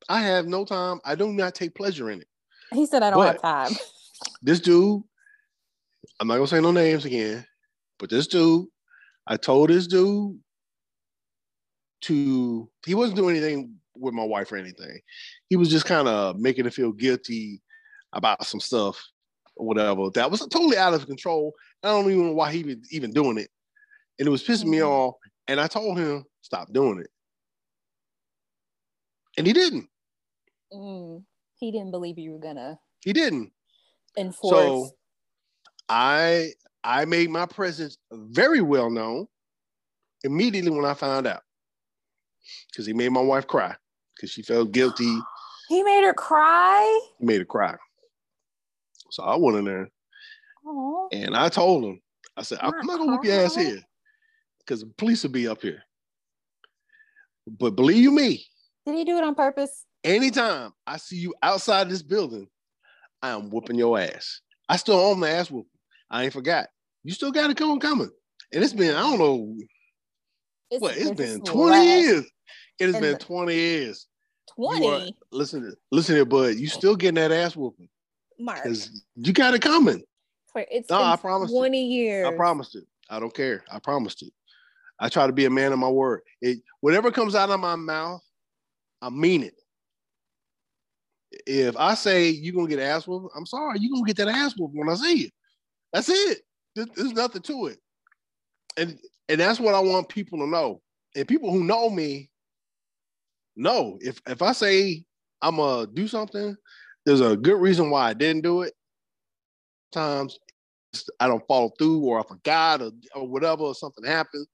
[0.08, 1.00] I have no time.
[1.04, 2.28] I do not take pleasure in it.
[2.72, 3.72] He said I don't have time.
[4.42, 5.02] This dude,
[6.20, 7.46] I'm not gonna say no names again,
[7.98, 8.66] but this dude,
[9.26, 10.38] I told this dude
[12.02, 15.00] to he wasn't doing anything with my wife or anything.
[15.48, 17.62] He was just kind of making her feel guilty
[18.12, 19.02] about some stuff
[19.60, 20.08] or whatever.
[20.14, 21.52] That was totally out of control.
[21.82, 23.50] I don't even know why he was even doing it.
[24.18, 24.88] And it was pissing me Mhm.
[24.88, 25.14] off.
[25.48, 27.10] And I told him, stop doing it.
[29.36, 29.88] And he didn't.
[30.72, 31.24] Mm,
[31.56, 33.52] he didn't believe you were gonna He didn't.
[34.16, 34.50] enforce.
[34.50, 34.96] So
[35.88, 39.26] I I made my presence very well known
[40.24, 41.42] immediately when I found out.
[42.70, 43.76] Because he made my wife cry.
[44.16, 45.18] Because she felt guilty.
[45.68, 47.00] he made her cry.
[47.18, 47.76] He made her cry.
[49.10, 49.90] So I went in there
[50.66, 52.00] Oh, and I told him,
[52.36, 53.80] I said, I'm Not gonna whoop your ass here.
[54.58, 55.82] Because the police will be up here.
[57.46, 58.44] But believe you me,
[58.86, 59.86] did he do it on purpose?
[60.04, 62.46] anytime I see you outside this building,
[63.22, 64.40] I am whooping your ass.
[64.68, 65.70] I still own the ass whooping.
[66.10, 66.68] I ain't forgot.
[67.02, 68.10] You still got it coming, coming.
[68.52, 69.56] And it's been, I don't know
[70.70, 72.30] It's, what, it's been 20 last years.
[72.78, 74.06] It has And been 20 years.
[74.54, 75.14] Twenty.
[75.30, 76.56] listen, listen here, bud.
[76.56, 77.88] You still getting that ass whooping
[78.40, 78.62] Mark.
[78.62, 80.02] because you got it coming.
[80.54, 81.56] It's No, I promised it.
[81.56, 82.26] twenty years.
[82.26, 82.84] I promised it.
[83.08, 83.64] I don't care.
[83.70, 84.32] I promised it.
[84.98, 86.20] I try to be a man of my word.
[86.42, 88.22] It, whatever comes out of my mouth,
[89.00, 89.54] I mean it.
[91.46, 94.54] If I say you're gonna get ass whooped, I'm sorry, you're gonna get that ass
[94.58, 95.32] whooped when I see it.
[95.92, 96.42] That's it.
[96.74, 97.78] There's nothing to it.
[98.76, 98.98] And
[99.28, 100.82] and that's what I want people to know.
[101.16, 102.30] And people who know me
[103.56, 105.04] know if if I say
[105.40, 106.56] I'm gonna do something,
[107.10, 108.72] there's a good reason why I didn't do it.
[109.90, 110.38] Times
[111.18, 114.46] I don't follow through or I forgot or, or whatever, or something happened.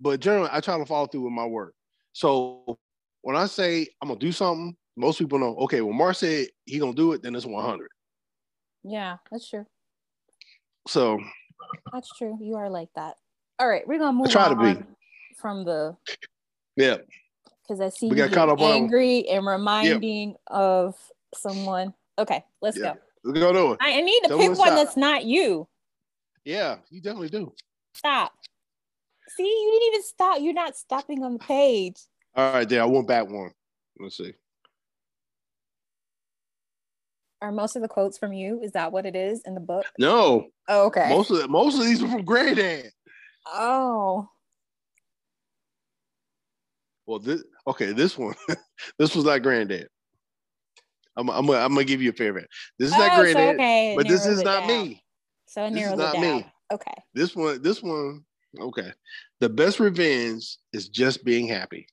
[0.00, 1.70] But generally, I try to follow through with my word.
[2.12, 2.76] So
[3.22, 6.80] when I say I'm gonna do something, most people know, okay, when Mark said he
[6.80, 7.88] gonna do it, then it's 100.
[8.82, 9.64] Yeah, that's true.
[10.88, 11.20] So
[11.92, 12.36] That's true.
[12.40, 13.14] You are like that.
[13.60, 14.82] All right, we're gonna move try to be.
[15.36, 15.96] from the
[16.76, 16.96] yeah,
[17.62, 20.96] because I see We you got caught up on- angry and reminding of
[21.36, 21.94] someone.
[22.18, 22.94] Okay, let's Yeah.
[22.94, 23.00] go.
[23.24, 23.78] we're gonna it.
[23.80, 24.76] I, need to Tell pick one stop.
[24.76, 25.68] that's not you.
[26.44, 27.52] Yeah, you definitely do.
[27.94, 28.32] Stop.
[29.36, 30.40] See, you didn't even stop.
[30.40, 31.96] You're not stopping on the page.
[32.34, 32.82] All right, there.
[32.82, 33.50] I went back one.
[33.98, 34.32] Let's see.
[37.42, 38.60] Are most of the quotes from you?
[38.62, 39.84] Is that what it is in the book?
[39.98, 41.08] No, Oh, okay.
[41.10, 42.90] most of the, most of these are from Granddad.
[43.46, 44.28] oh,
[47.06, 47.92] Well, this okay.
[47.92, 48.34] This one,
[48.98, 49.88] this was not Granddad.
[51.16, 52.48] I'm I'm I'm gonna give you a favorite.
[52.78, 53.94] This is oh, not so okay.
[53.96, 54.68] but this is not down.
[54.68, 55.02] me.
[55.46, 56.22] So This is not down.
[56.22, 56.46] me.
[56.72, 56.94] Okay.
[57.14, 58.24] This one, this one,
[58.60, 58.92] okay.
[59.40, 61.86] The best revenge is just being happy.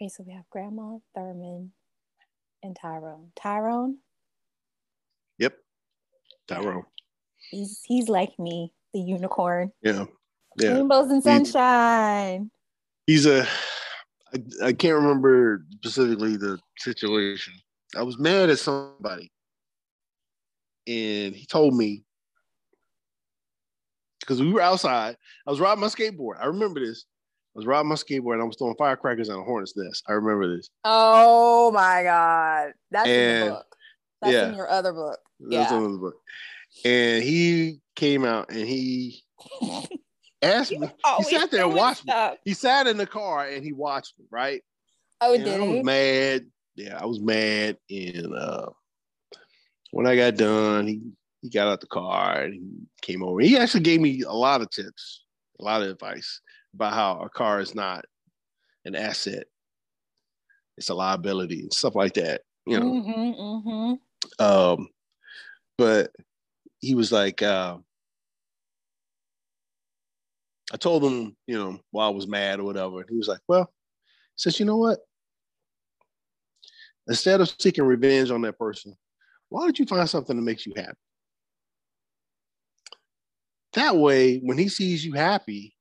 [0.00, 1.72] Okay, so we have Grandma Thurman
[2.62, 3.32] and Tyrone.
[3.36, 3.98] Tyrone,
[5.38, 5.56] Yep.
[6.46, 6.84] Tyrone.
[7.50, 9.72] he's he's like me, the unicorn.
[9.82, 10.04] Yeah.
[10.56, 10.74] Yeah.
[10.74, 12.50] Rainbows and He- sunshine.
[13.06, 13.46] He's a
[14.34, 17.54] I, I can't remember specifically the situation.
[17.96, 19.30] I was mad at somebody.
[20.86, 22.02] And he told me
[24.20, 25.16] because we were outside.
[25.46, 26.40] I was riding my skateboard.
[26.40, 27.04] I remember this.
[27.54, 30.04] I was riding my skateboard and I was throwing firecrackers on a hornet's nest.
[30.08, 30.70] I remember this.
[30.84, 32.72] Oh my god.
[32.90, 33.64] That's in the And- book.
[34.20, 34.48] That's yeah.
[34.48, 35.18] in your other book.
[35.40, 35.76] That's Yeah.
[35.76, 36.14] on the book.
[36.84, 39.22] And he came out and he
[40.42, 40.88] asked me.
[41.04, 42.12] Oh, he sat there and watched me.
[42.44, 44.62] He sat in the car and he watched me, right?
[45.20, 45.82] Oh, And did I was he?
[45.82, 46.46] mad.
[46.76, 47.76] Yeah, I was mad.
[47.90, 48.66] And uh,
[49.90, 51.00] when I got done, he,
[51.42, 52.62] he got out the car and he
[53.02, 53.40] came over.
[53.40, 55.24] He actually gave me a lot of tips,
[55.60, 56.40] a lot of advice
[56.74, 58.04] about how a car is not
[58.84, 59.44] an asset.
[60.76, 62.42] It's a liability and stuff like that.
[62.66, 62.86] You know.
[62.86, 64.44] Mm-hmm, mm-hmm.
[64.44, 64.88] Um,
[65.76, 66.12] but
[66.80, 67.78] he was like, uh,
[70.72, 73.00] I told him, you know, why I was mad or whatever.
[73.00, 74.98] And he was like, well, he says, you know what?
[77.08, 78.94] Instead of seeking revenge on that person,
[79.48, 80.98] why don't you find something that makes you happy?
[83.72, 85.74] That way, when he sees you happy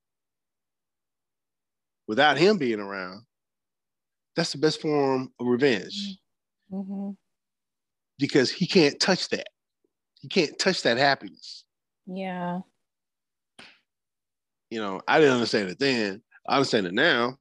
[2.08, 3.24] without him being around,
[4.36, 6.18] that's the best form of revenge
[6.72, 7.12] Mm-hmm.
[8.20, 9.48] because he can't touch that.
[10.20, 11.64] He can't touch that happiness.
[12.06, 12.60] Yeah.
[14.70, 16.22] You know, I didn't understand it then.
[16.48, 17.38] I understand it now.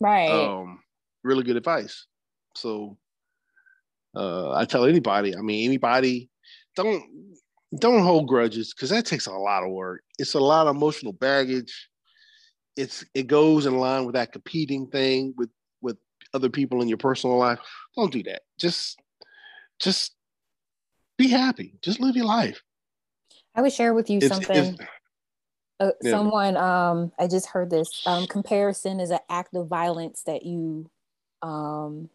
[0.00, 0.30] Right.
[0.30, 0.80] Um,
[1.22, 2.06] really good advice.
[2.54, 2.98] So
[4.14, 6.30] uh, I tell anybody, I mean, anybody,
[6.74, 7.02] don't
[7.78, 10.02] don't hold grudges because that takes a lot of work.
[10.18, 11.88] It's a lot of emotional baggage.
[12.76, 15.50] It's it goes in line with that competing thing with
[15.82, 15.96] with
[16.32, 17.58] other people in your personal life.
[17.96, 18.42] Don't do that.
[18.58, 18.98] Just
[19.80, 20.14] just
[21.18, 21.74] be happy.
[21.82, 22.62] Just live your life.
[23.54, 24.56] I would share with you It's- something.
[24.56, 24.88] it's-
[25.80, 26.10] uh, Yeah.
[26.10, 28.00] Someone, um, I just heard this.
[28.06, 30.90] Um, comparison is an act of violence that you
[31.42, 32.08] um,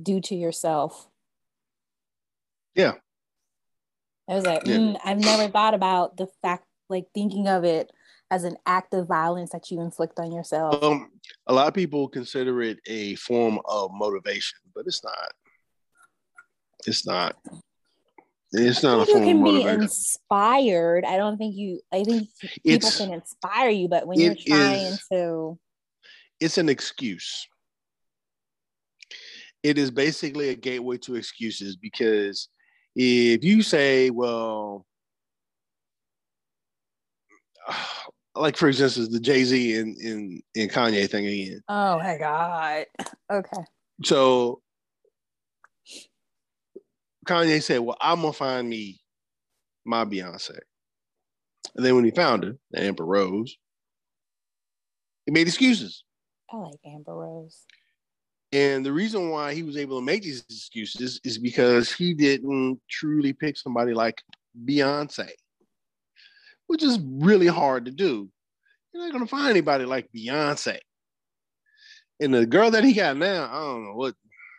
[0.00, 1.08] do to yourself.
[2.74, 2.94] Yeah.
[4.28, 4.78] I was like, Yeah.
[4.78, 7.90] mm, I've never thought about the fact, like thinking of it
[8.30, 10.82] as an act of violence that you inflict on yourself.
[10.82, 11.10] Um,
[11.46, 15.32] a lot of people consider it a form of motivation, but it's not.
[16.86, 17.36] It's not.
[18.58, 21.04] It's not a think you can be inspired.
[21.04, 21.80] I don't think you.
[21.92, 22.28] I think
[22.64, 25.58] people It's can inspire you, but when you're trying is- to,
[26.40, 27.46] it's an excuse.
[29.62, 32.48] It is basically a gateway to excuses because
[32.94, 34.86] if you say, well,
[38.34, 41.60] like for instance, the Jay Z and, and, and Kanye thing again.
[41.68, 42.86] oh my god,
[43.32, 43.64] okay,
[44.04, 44.60] So
[47.26, 49.00] Kanye said, Well, I'm gonna find me
[49.84, 50.58] my Beyonce.
[51.74, 53.56] And then when he found her, Amber Rose,
[55.26, 56.04] he made excuses.
[56.50, 57.66] I like Amber Rose.
[58.52, 62.80] And the reason why he was able to make these excuses is because he didn't
[62.88, 64.22] truly pick somebody like
[64.64, 65.28] Beyonce,
[66.68, 68.30] which is really hard to do.
[68.92, 70.78] You're not gonna find anybody like Beyonce.
[72.20, 74.14] And the girl that he got now, I don't know what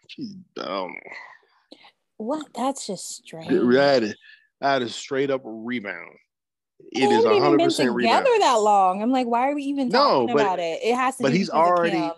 [0.10, 1.12] she I don't know.
[2.17, 2.47] What?
[2.56, 3.49] That's just strange.
[3.49, 4.15] That is,
[4.62, 6.15] that is straight up rebound.
[6.91, 8.41] It is even hundred percent together rebound.
[8.41, 9.01] that long.
[9.01, 10.80] I'm like, why are we even No, talking but- about it?
[10.84, 11.23] It has to.
[11.23, 12.12] but he's already-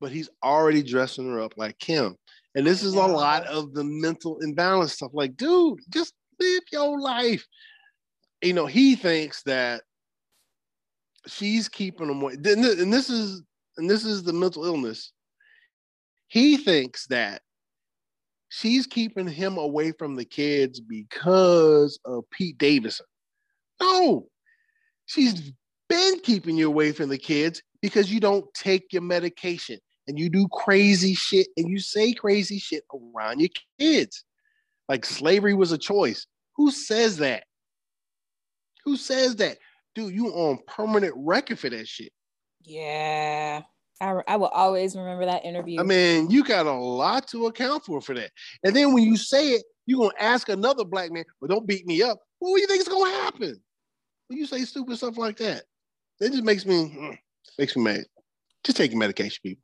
[0.00, 2.16] But he's already dressing her up like Kim.
[2.56, 5.10] And this is a lot of the mental imbalance stuff.
[5.12, 7.44] Like, dude, just live your life.
[8.42, 9.82] You know, he thinks that
[11.26, 12.34] she's keeping him away.
[12.34, 13.42] And this is
[13.76, 15.12] and this is the mental illness.
[16.28, 17.42] He thinks that
[18.54, 23.06] she's keeping him away from the kids because of Pete Davidson.
[23.80, 24.28] No,
[25.06, 25.52] she's
[25.88, 30.30] been keeping you away from the kids because you don't take your medication and you
[30.30, 34.24] do crazy shit and you say crazy shit around your kids.
[34.88, 36.26] Like slavery was a choice.
[36.56, 37.44] Who says that?
[38.84, 39.58] Who says that?
[39.96, 42.12] Dude, you on permanent record for that shit.
[42.62, 43.62] Yeah,
[44.00, 45.80] I, I will always remember that interview.
[45.80, 48.30] I mean, you got a lot to account for for that.
[48.64, 51.86] And then when you say it, you're gonna ask another black man, "Well, don't beat
[51.86, 53.60] me up." What do you think is gonna happen
[54.28, 55.64] when you say stupid stuff like that?
[56.20, 57.18] That just makes me mm,
[57.58, 58.04] makes me mad.
[58.64, 59.62] Just take your medication, people.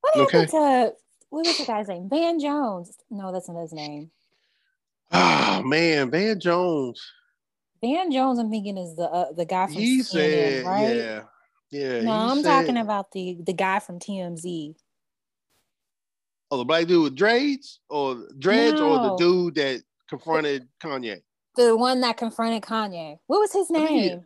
[0.00, 0.50] what happened okay.
[0.50, 0.92] to
[1.30, 2.08] what was the guy's name?
[2.08, 2.96] Van Jones.
[3.10, 4.10] No, that's not his name.
[5.12, 7.00] Oh man, Van Jones.
[7.80, 8.38] Van Jones.
[8.38, 10.96] I'm thinking is the uh, the guy from He CNN, said, right?
[10.96, 11.22] yeah,
[11.70, 12.00] yeah.
[12.02, 14.74] No, I'm said- talking about the the guy from TMZ.
[16.50, 21.20] oh the black dude with dreads, or dreads, or the dude that confronted Kanye.
[21.56, 23.18] The one that confronted Kanye.
[23.26, 24.24] What was his I think he- name?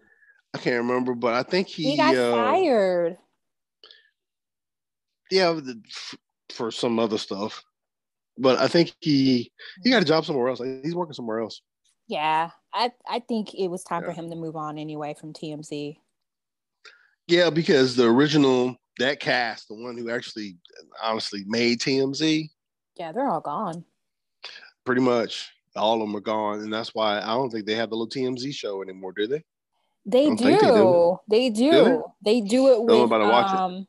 [0.55, 3.19] I can't remember, but I think he, He, got uh, fired.
[5.31, 5.83] yeah, the,
[6.51, 7.65] for some other stuff.
[8.39, 9.51] But I think he
[9.83, 10.61] he got a job somewhere else.
[10.83, 11.61] He's working somewhere else.
[12.09, 15.97] Yeah, I I think it was time for him to move on anyway from TMZ.
[17.27, 20.57] Yeah, because the original that cast, the one who actually
[21.03, 22.49] honestly made TMZ,
[22.97, 23.85] Yeah, they're all gone.
[24.85, 27.91] pretty much all of them are gone, and that's why I don't think they have
[27.91, 29.43] the little TMZ show anymore, do they?
[30.07, 30.37] They do.
[30.37, 31.19] they do.
[31.29, 31.71] They do.
[31.73, 33.59] Do They do it with watch it.
[33.59, 33.89] um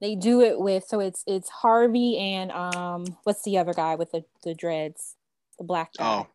[0.00, 4.12] they do it with so it's it's Harvey and um what's the other guy with
[4.12, 5.16] the, the dreads?
[5.58, 6.04] The black guy.
[6.04, 6.26] Oh,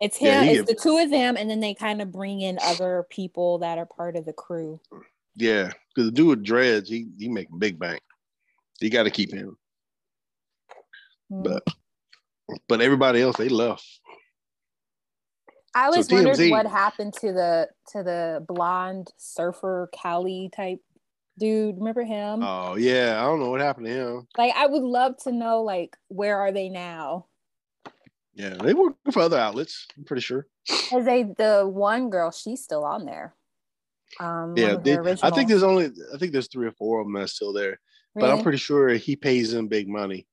[0.00, 2.58] It's him, he it's the two of them, and then they kind of bring in
[2.62, 4.80] other people that are part of the crew.
[5.36, 8.00] Yeah, because the dude with dreads, he he making big bank.
[8.80, 9.56] You got to keep him,
[11.32, 11.42] Mm.
[11.44, 11.62] but
[12.68, 13.84] but everybody else they left.
[15.74, 20.80] I so always wondered TMZ what happened to the to the blonde surfer Cali type
[21.38, 21.76] dude.
[21.78, 22.42] Remember him?
[22.42, 24.28] Oh yeah, I don't know what happened to him.
[24.38, 27.26] like I would love to know like where are they now?
[28.34, 29.86] Yeah, they work for other outlets.
[29.96, 30.46] I'm pretty sure.
[30.68, 33.34] Because they the one girl, she's still on there.
[34.20, 37.14] Um Yeah, they, I think there's only I think there's three or four of them
[37.14, 37.78] that's still there,
[38.14, 40.26] but I'm pretty sure he pays them big money.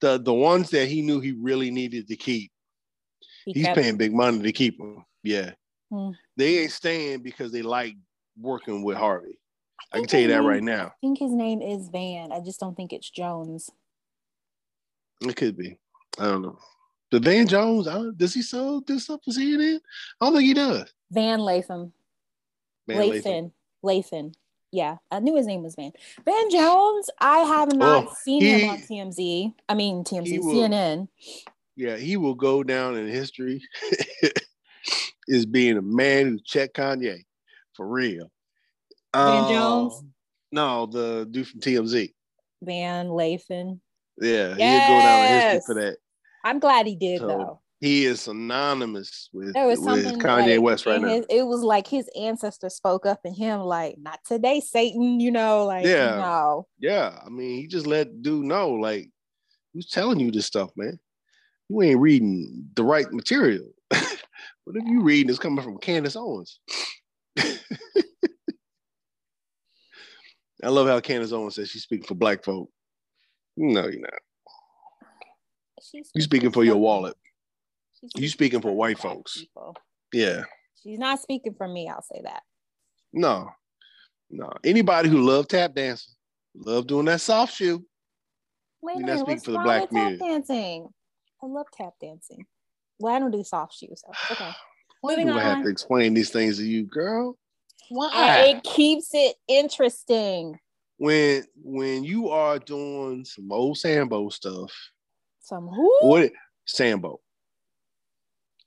[0.00, 2.50] The the ones that he knew he really needed to keep,
[3.44, 5.04] He he's paying big money to keep them.
[5.22, 5.52] Yeah,
[5.90, 6.10] Hmm.
[6.36, 7.96] they ain't staying because they like
[8.38, 9.38] working with Harvey.
[9.92, 10.86] I can tell you that name- right now.
[10.86, 12.32] I think his name is Van.
[12.32, 13.68] I just don't think it's Jones.
[15.20, 15.76] It could be.
[16.18, 16.58] I don't know.
[17.10, 19.80] The Van Jones, I does he sell this stuff for CNN?
[20.20, 20.90] I don't think he does.
[21.10, 21.92] Van Lathan.
[22.96, 23.52] Van Lathan.
[23.84, 24.34] Lathan.
[24.72, 25.90] Yeah, I knew his name was Van.
[26.24, 29.52] Van Jones, I have not Oh, seen he- him on TMZ.
[29.68, 31.08] I mean TMZ, will- CNN.
[31.76, 33.62] Yeah, he will go down in history.
[35.28, 37.24] is being a man who checked Kanye
[37.74, 38.30] for real.
[39.14, 40.04] Van Uh, Jones?
[40.52, 42.12] No, the dude from TMZ.
[42.62, 43.80] Van Lathan.
[44.20, 44.56] Yeah, he'll
[44.88, 45.96] go down in history for that.
[46.44, 47.60] I'm glad he did So, though.
[47.80, 51.08] He is synonymous with, There was with Kanye like, West right now.
[51.08, 55.30] his- it was like his ancestor spoke up in him, like, not today, Satan, you
[55.30, 56.16] know, like Yeah.
[56.16, 56.66] no.
[56.78, 59.10] Yeah, I mean, he just let dude know, like,
[59.72, 61.00] who's telling you this stuff, man?
[61.70, 63.72] You ain't reading the right material.
[63.88, 64.18] what
[64.64, 66.60] Whatever you reading is coming from Candace Owens.
[70.62, 72.68] I love how Candace Owens says she's speaking for black folk.
[73.56, 74.12] No, you're not.
[75.80, 77.16] She's You speaking for your wallet.
[78.16, 79.38] You speaking for white folks.
[79.38, 79.76] people.
[80.12, 80.44] Yeah.
[80.82, 82.42] She's not speaking for me, I'll say that.
[83.12, 83.50] No.
[84.30, 84.50] No.
[84.64, 86.14] Anybody who love tap dancing,
[86.54, 87.84] love doing that soft shoe.
[88.82, 90.88] Wait You're not minute, speaking for the black tap dancing?
[91.42, 92.46] I love tap dancing.
[92.98, 94.02] Well, I don't do soft shoes.
[94.04, 94.50] So okay.
[95.02, 97.36] Moving I have to explain these things to you, girl?
[97.88, 98.08] Why?
[98.12, 100.58] Uh, it keeps it interesting.
[100.98, 104.70] when when you are doing some old Sambo stuff,
[105.40, 105.90] Some who?
[106.02, 106.30] what
[106.66, 107.20] Sambo?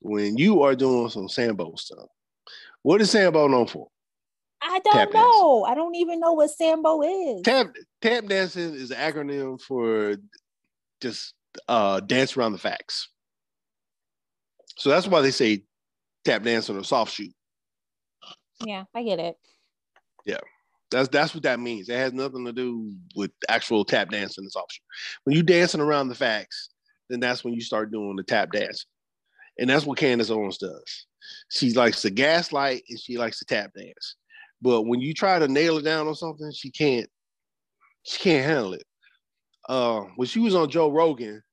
[0.04, 2.08] When you are doing some Sambo stuff,
[2.82, 3.88] what is Sambo known for?
[4.62, 5.64] I don't tap know.
[5.64, 7.42] I don't even know what Sambo is.
[7.42, 10.18] Tap tap dancing is an acronym for
[11.02, 11.34] just
[11.68, 13.10] uh dance around the facts.
[14.78, 15.64] So that's why they say
[16.26, 17.34] tap dancing or soft shoot.
[18.66, 19.38] yeah, I get it.
[20.26, 20.40] Yeah.
[20.92, 21.90] That's that's what that means.
[21.90, 24.84] It has nothing to do with actual tap dancing and soft shoe.
[25.24, 26.70] When you dancing around the facts,
[27.10, 28.90] then that's when you start doing the tap dancing.
[29.58, 31.06] And that's what Candace Owens does.
[31.50, 34.16] She likes to gaslight and she likes to tap dance.
[34.62, 37.10] But when you try to nail it down on something, she can't
[38.04, 38.84] she can't handle it.
[39.70, 41.44] Uh when she was on Joe Rogan,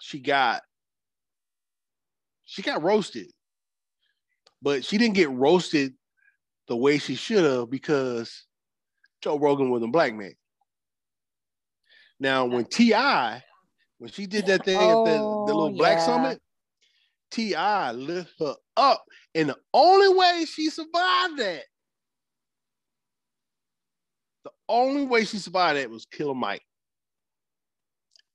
[0.00, 0.62] she got
[2.44, 3.28] she got roasted.
[4.62, 5.94] But she didn't get roasted
[6.68, 8.46] the way she should have because
[9.22, 10.34] Joe Rogan was a black man.
[12.20, 13.42] Now, when T.I.,
[13.98, 15.12] when she did that thing at the,
[15.46, 16.04] the Oh, little black yeah.
[16.04, 16.40] summit,
[17.30, 17.92] T.I.
[17.92, 19.04] lift her up.
[19.34, 21.64] And the only way she survived that,
[24.44, 26.62] the only way she survived that was Killer Mike.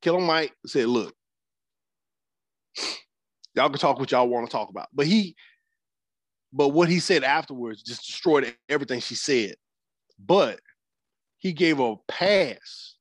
[0.01, 1.13] Killer Mike said, look,
[3.55, 4.87] y'all can talk what y'all want to talk about.
[4.93, 5.35] But he,
[6.51, 9.55] but what he said afterwards just destroyed everything she said.
[10.17, 10.59] But
[11.37, 12.95] he gave her a pass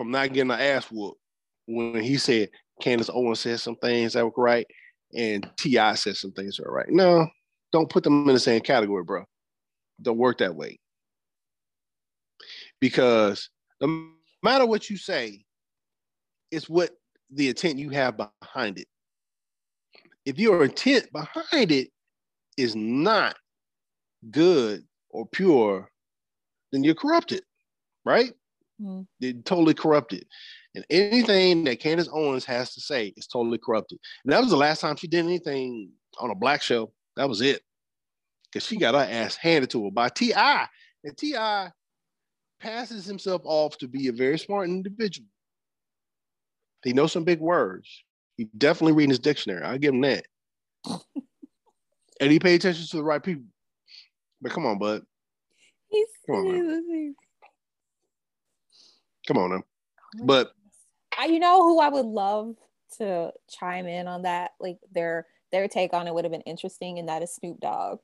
[0.00, 1.20] from not getting her ass whooped
[1.66, 2.48] when he said
[2.80, 4.66] Candace Owens said some things that were right
[5.14, 5.94] and T.I.
[5.96, 6.88] said some things that were right.
[6.88, 7.28] No,
[7.70, 9.24] don't put them in the same category, bro.
[10.00, 10.78] Don't work that way.
[12.80, 14.06] Because no
[14.42, 15.44] matter what you say,
[16.50, 16.92] it's what
[17.30, 18.86] the intent you have behind it.
[20.24, 21.88] If your intent behind it
[22.56, 23.36] is not
[24.30, 25.90] good or pure,
[26.72, 27.42] then you're corrupted,
[28.06, 28.32] right?
[28.80, 29.06] Mm.
[29.20, 30.24] They're totally corrupted.
[30.74, 33.98] And anything that Candace Owens has to say is totally corrupted.
[34.24, 36.92] And that was the last time she did anything on a black show.
[37.16, 37.62] That was it.
[38.44, 40.66] Because she got her ass handed to her by T.I.
[41.04, 41.70] And T.I.
[42.60, 45.28] passes himself off to be a very smart individual.
[46.84, 47.88] He knows some big words.
[48.36, 49.62] He definitely reading his dictionary.
[49.62, 50.24] I'll give him that.
[52.20, 53.44] and he paid attention to the right people.
[54.40, 55.02] But come on, bud.
[55.90, 57.14] He's Come on,
[59.30, 59.62] Come on now.
[60.22, 60.50] Oh But
[61.16, 62.56] I, you know who I would love
[62.98, 64.50] to chime in on that?
[64.58, 68.00] Like their their take on it would have been interesting, and that is Snoop Dogg.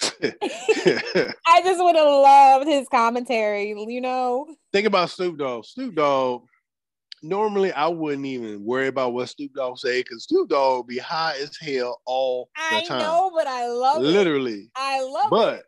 [0.22, 3.68] I just would have loved his commentary.
[3.68, 5.66] You know, think about Snoop Dogg.
[5.66, 6.46] Snoop Dogg.
[7.22, 11.36] Normally, I wouldn't even worry about what Snoop Dogg say because Snoop Dogg be high
[11.38, 12.98] as hell all the I time.
[13.00, 14.06] know, but I love it.
[14.06, 14.70] Literally.
[14.74, 15.64] I love But it.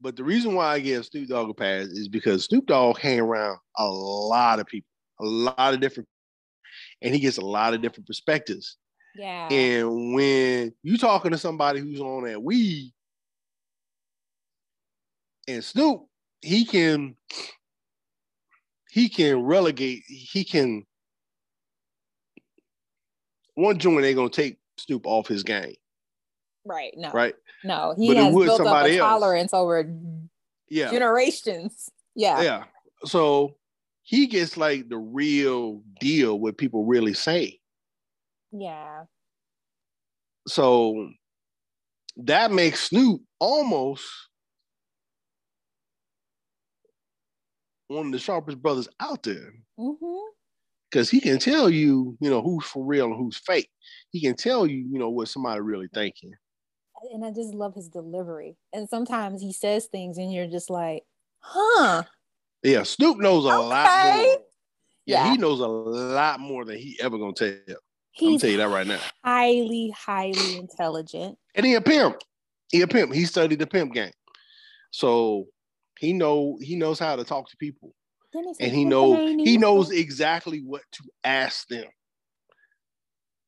[0.00, 3.20] But the reason why I give Snoop Dogg a pass is because Snoop Dogg hang
[3.20, 4.88] around a lot of people,
[5.20, 6.08] a lot of different,
[7.02, 8.76] and he gets a lot of different perspectives.
[9.14, 9.48] Yeah.
[9.50, 12.92] And when you talking to somebody who's on that weed,
[15.48, 16.02] and Snoop,
[16.40, 17.16] he can
[18.90, 20.84] he can relegate, he can
[23.54, 25.74] one joint ain't gonna take Snoop off his game,
[26.64, 26.92] right.
[26.96, 27.10] No.
[27.12, 27.34] right?
[27.64, 27.94] No.
[27.96, 29.08] He But has would built up somebody a else.
[29.08, 29.90] tolerance over
[30.68, 30.90] Yeah.
[30.90, 31.90] generations.
[32.14, 32.40] Yeah.
[32.42, 32.64] Yeah.
[33.04, 33.56] So
[34.02, 37.58] he gets like the real deal what people really say.
[38.52, 39.04] Yeah.
[40.48, 41.10] So
[42.16, 44.04] that makes Snoop almost
[47.88, 49.52] one of the sharpest brothers out there.
[49.78, 50.16] Mm-hmm.
[50.90, 53.70] because he can tell you, you know, who's for real and who's fake.
[54.10, 56.32] He can tell you, you know, what somebody really thinking.
[57.12, 58.56] And I just love his delivery.
[58.72, 61.04] And sometimes he says things and you're just like,
[61.40, 62.04] huh.
[62.62, 63.68] Yeah, Snoop knows a Okay.
[63.68, 64.38] lot more.
[65.06, 65.32] Yeah, Yeah.
[65.32, 67.76] he knows a lot more than he ever gonna tell.
[68.22, 69.00] I'm tell you that right now.
[69.24, 71.38] highly, highly intelligent.
[71.54, 72.16] And he a pimp.
[72.70, 73.14] He a pimp.
[73.14, 74.12] He studied the pimp game.
[74.90, 75.46] So
[75.98, 77.94] he know he knows how to talk to people.
[78.32, 81.86] He and he "Pimpin' knows he knows exactly what to ask them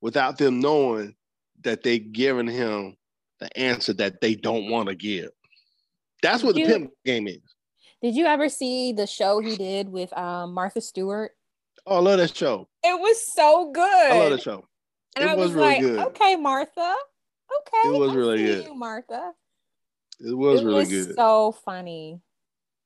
[0.01, 1.15] without them knowing
[1.63, 2.97] that they giving him
[3.43, 5.30] the answer that they don't want to give.
[6.22, 7.40] That's what the You- pimp game is.
[8.03, 11.30] Did you ever see the show he did with um, Martha Stewart?
[11.86, 12.68] Oh, I love that show.
[12.82, 13.84] It was so good.
[14.12, 14.66] I love that show.
[15.14, 15.99] And It I was was, really like, good.
[16.09, 16.95] okay, Martha.
[17.61, 17.88] Okay.
[17.95, 18.64] It was I really good.
[18.64, 19.32] You, Martha.
[20.20, 21.14] It was it really was good.
[21.14, 22.20] so funny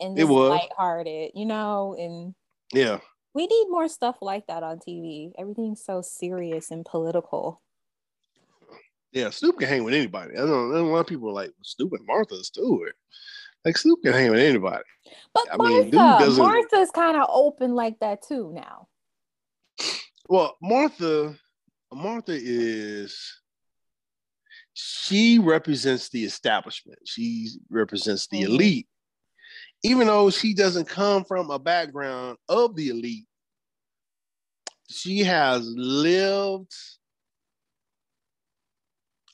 [0.00, 0.50] and It was.
[0.50, 2.34] lighthearted, you know, and
[2.74, 2.98] yeah.
[3.34, 5.32] we need more stuff like that on TV.
[5.38, 7.62] Everything's so serious and political.
[9.16, 9.30] Yeah.
[9.30, 10.32] Snoop can hang with anybody.
[10.36, 12.94] I know, I know a lot of people are like Snoop and Martha Stewart.
[13.64, 14.84] Like Snoop can hang with anybody.
[15.32, 18.88] But I mean, Martha, doesn't- Martha's kind of open like that too now.
[20.28, 21.34] Well, Martha,
[21.90, 23.18] Martha is
[24.74, 26.98] she represents the establishment.
[27.06, 28.44] She represents the Mhm.
[28.46, 28.88] elite.
[29.82, 33.26] Even though she doesn't come from a background of the elite,
[34.90, 36.74] she has lived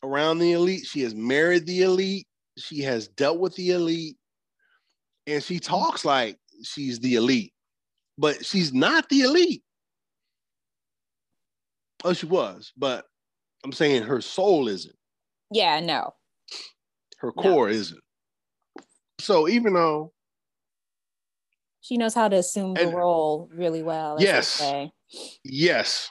[0.02, 0.86] around the elite.
[0.86, 2.26] She has married the elite.
[2.58, 4.16] She has dealt with the elite.
[5.26, 7.52] And she talks like she's the elite,
[8.18, 9.62] but she's not the elite.
[12.04, 13.04] Oh, she was, but
[13.64, 14.96] I'm saying her soul isn't,
[15.52, 16.14] Yeah, no.
[17.18, 17.42] her No.
[17.42, 18.00] core isn't.
[19.20, 20.12] So even though,
[21.80, 24.16] She knows how to assume the And- role really well.
[24.20, 24.60] Yes.
[25.44, 26.10] yes,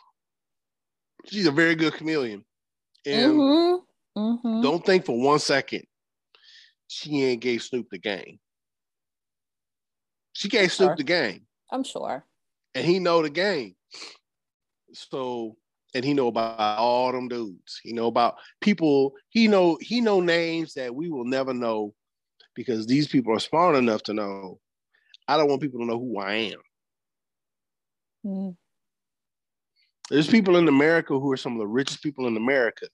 [1.26, 2.46] she's a very good chameleon,
[3.06, 3.86] and Mhm.
[4.18, 4.62] Mhm.
[4.64, 5.86] don't think for one second
[6.88, 8.40] she ain't gave Snoop the game.
[10.34, 10.96] She gave Snoop Sure.
[10.98, 12.26] the game, I'm sure.
[12.74, 13.76] and he know the game.
[14.94, 15.58] So,
[15.94, 17.80] and he know about all them dudes.
[17.84, 19.14] He know about people.
[19.30, 21.94] He know he know names that we will never know
[22.56, 24.60] because these people are smart enough to know.
[25.28, 26.62] I don't want people to know who I am.
[28.26, 28.58] Mm.
[30.12, 32.88] There's people in America who are some of the richest people in America,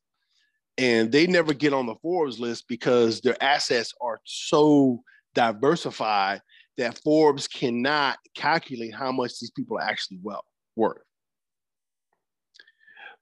[0.78, 5.02] and they never get on the Forbes list because their assets are so
[5.34, 6.44] diversified
[6.78, 10.46] that Forbes cannot calculate how much these people are actually well
[10.76, 11.02] worth.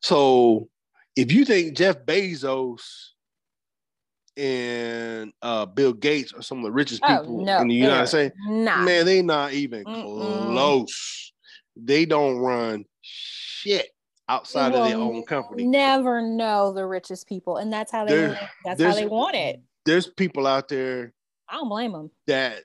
[0.01, 0.67] So,
[1.15, 2.81] if you think Jeff Bezos
[4.35, 8.07] and uh, Bill Gates are some of the richest Oh, people no, in the United
[8.07, 8.83] States, Nah.
[8.83, 10.01] man, they're not even Mm-mm.
[10.03, 11.31] close.
[11.77, 12.83] They don't run
[13.65, 13.89] shit
[14.27, 15.65] outside of their own company.
[15.65, 18.15] Never know the richest people, and that's how they.
[18.15, 18.49] There- want it.
[18.65, 19.61] That's how there's- they want it.
[19.85, 21.13] There's people out there
[21.47, 22.09] I don't blame them.
[22.27, 22.63] that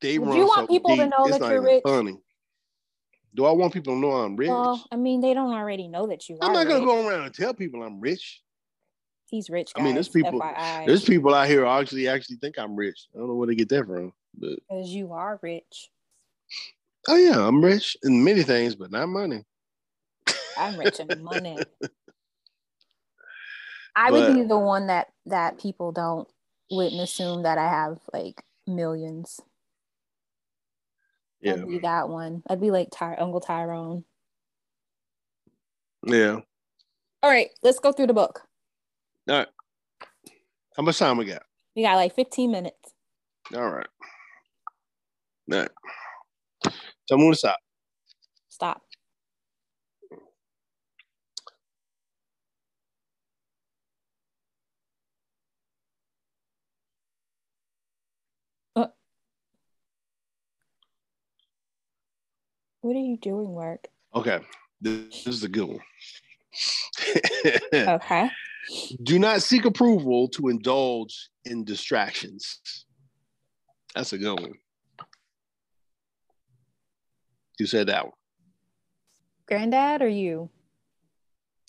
[0.00, 1.82] they you want people to know that you're rich?
[1.84, 2.16] Funny.
[3.34, 4.48] Do I want people to know I'm rich?
[4.48, 6.46] Well, I mean, they don't already know that you are.
[6.46, 6.86] I'm not gonna rich.
[6.86, 8.42] go around and tell people I'm rich.
[9.28, 9.72] He's rich.
[9.76, 13.08] I mean, there's people- FYI, There's people out here who actually actually think I'm rich.
[13.14, 14.12] I don't know where they get that from.
[14.38, 15.90] But because you are rich.
[17.08, 19.44] Oh yeah, I'm rich in many things, but not money.
[20.58, 21.58] I'm rich in money.
[23.94, 26.28] I would be the one that that people don't
[26.70, 29.40] wouldn't assume that I have like millions.
[31.40, 32.42] Yeah, I'd be that one.
[32.48, 34.04] I'd be like Ty- Uncle Tyrone.
[36.06, 36.40] yeah.
[37.22, 38.42] All right, let's go through the book.
[39.28, 39.48] All right.
[40.76, 41.42] How much time we got?
[41.74, 42.92] We got like 15 minutes.
[43.54, 43.86] All right.
[45.52, 45.70] All right.
[47.08, 47.58] Tell me to stop.
[48.48, 48.82] Stop.
[58.74, 58.86] Uh.
[62.80, 63.86] What are you doing, work?
[64.14, 64.40] Okay.
[64.80, 65.80] This, this is a good one.
[67.72, 68.30] Okay.
[69.02, 72.84] Do not seek approval to indulge in distractions.
[73.94, 74.54] That's a good one.
[77.58, 78.12] You said that one.
[79.46, 80.50] Granddad or you?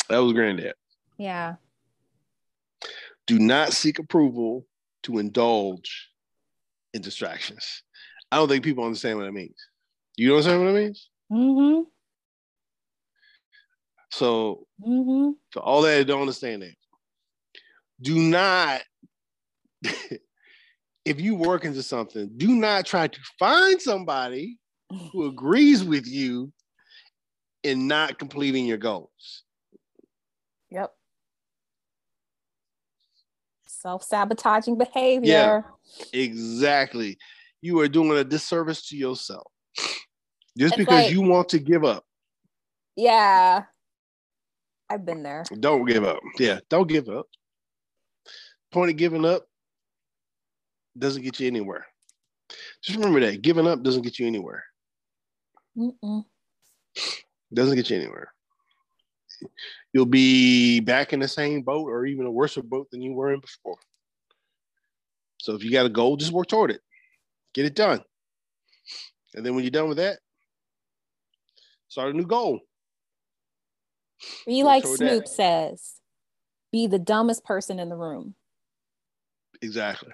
[0.10, 0.74] That was granddad.
[1.18, 1.56] Yeah.
[3.26, 4.66] Do not seek approval
[5.04, 6.10] to indulge
[6.94, 7.84] in distractions.
[8.32, 9.58] I don't think people understand what that means.
[10.16, 11.10] You don't understand what it means?
[11.32, 11.82] Mm-hmm.
[14.12, 15.32] So Mm-hmm.
[15.54, 16.76] So all that don't understand that.
[18.02, 18.82] Do not,
[21.06, 24.58] if you work into something, do not try to find somebody
[25.12, 26.52] who agrees with you
[27.64, 29.44] in not completing your goals.
[30.70, 30.92] Yep.
[33.68, 35.28] Self sabotaging behavior.
[35.28, 35.62] Yeah,
[36.14, 37.18] exactly.
[37.62, 39.52] You are doing a disservice to yourself
[40.58, 42.06] just it's because like, you want to give up.
[42.96, 43.64] Yeah.
[44.90, 45.44] I've been there.
[45.60, 46.20] Don't give up.
[46.40, 47.28] Yeah, don't give up.
[48.72, 49.46] Point of giving up
[50.98, 51.86] doesn't get you anywhere.
[52.82, 54.64] Just remember that giving up doesn't get you anywhere.
[55.78, 56.26] Mm-mm.
[57.54, 58.34] Doesn't get you anywhere.
[59.94, 63.34] You'll be back in the same boat or even a worse boat than you were
[63.34, 63.78] in before.
[65.40, 66.82] So if you got a goal, just work toward it.
[67.54, 68.02] Get it done.
[69.36, 70.20] And then when you're done with that,
[71.88, 72.60] start a new goal.
[74.46, 75.30] Be like Snoop that.
[75.30, 75.96] says,
[76.72, 78.34] be the dumbest person in the room.
[79.62, 80.12] Exactly.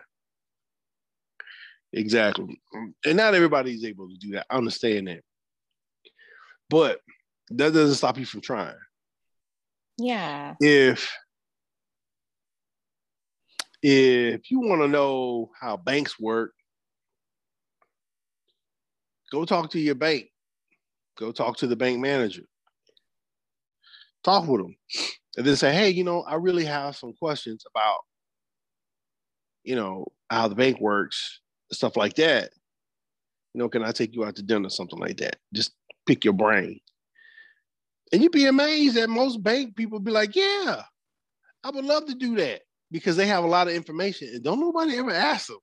[1.93, 2.59] Exactly.
[3.05, 4.45] And not everybody's able to do that.
[4.49, 5.21] I understand that.
[6.69, 6.99] But
[7.49, 8.75] that doesn't stop you from trying.
[9.97, 10.55] Yeah.
[10.59, 11.11] If
[13.81, 16.53] if you want to know how banks work,
[19.31, 20.29] go talk to your bank.
[21.17, 22.43] Go talk to the bank manager.
[24.23, 24.75] Talk with them.
[25.35, 27.99] And then say, hey, you know, I really have some questions about,
[29.63, 31.41] you know, how the bank works,
[31.71, 32.51] stuff like that.
[33.53, 35.35] You know, can I take you out to dinner, something like that?
[35.53, 35.73] Just
[36.05, 36.79] pick your brain.
[38.11, 40.83] And you'd be amazed that most bank people be like, yeah,
[41.63, 44.59] I would love to do that because they have a lot of information and don't
[44.59, 45.57] nobody ever ask them.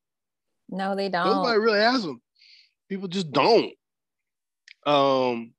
[0.68, 1.26] No, they don't.
[1.26, 2.20] Nobody really asks them.
[2.88, 3.72] People just don't.
[4.86, 5.52] Um,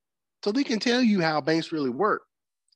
[0.43, 2.23] so they can tell you how banks really work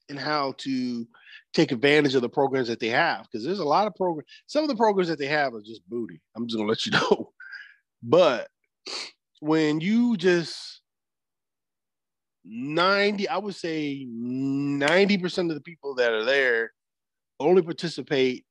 [0.09, 1.07] and how to
[1.53, 4.27] take advantage of the programs that they have because there's a lot of programs.
[4.47, 6.21] Some of the programs that they have are just booty.
[6.35, 7.31] I'm just gonna let you know.
[8.03, 8.47] But
[9.39, 10.74] when you just
[12.45, 16.71] 90, I would say 90% of the people that are there
[17.39, 18.45] only participate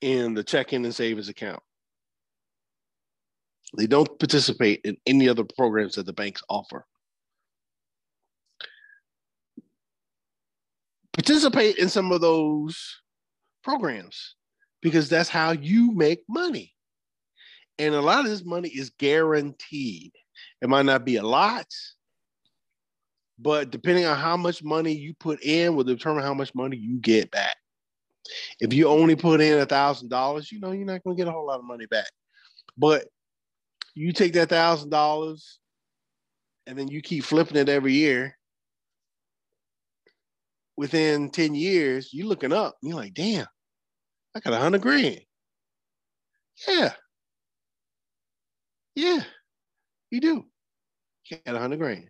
[0.00, 1.62] in the checking and savings account.
[3.76, 6.86] They don't participate in any other programs that the banks offer.
[11.14, 13.00] Participate in some of those
[13.64, 14.36] programs
[14.82, 16.74] because that's how you make money.
[17.78, 20.12] And a lot of this money is guaranteed.
[20.62, 21.66] It might not be a lot,
[23.38, 26.98] but depending on how much money you put in will determine how much money you
[26.98, 27.56] get back.
[28.60, 31.28] If you only put in a thousand dollars, you know you're not going to get
[31.28, 32.10] a whole lot of money back.
[32.76, 33.06] But
[33.94, 35.58] you take that thousand dollars
[36.66, 38.36] and then you keep flipping it every year.
[40.76, 43.46] Within 10 years, you're looking up, you're like, damn,
[44.34, 45.20] I got a hundred grand.
[46.68, 46.92] Yeah,
[48.94, 49.22] yeah,
[50.10, 50.44] you do.
[51.24, 52.08] You get a hundred grand,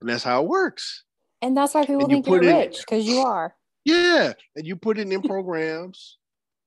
[0.00, 1.04] and that's how it works.
[1.40, 3.54] And that's why people think you're rich because you are.
[3.84, 6.18] Yeah, and you put it in programs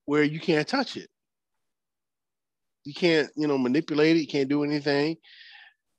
[0.05, 1.09] where you can't touch it.
[2.85, 4.21] You can't, you know, manipulate it.
[4.21, 5.17] You can't do anything.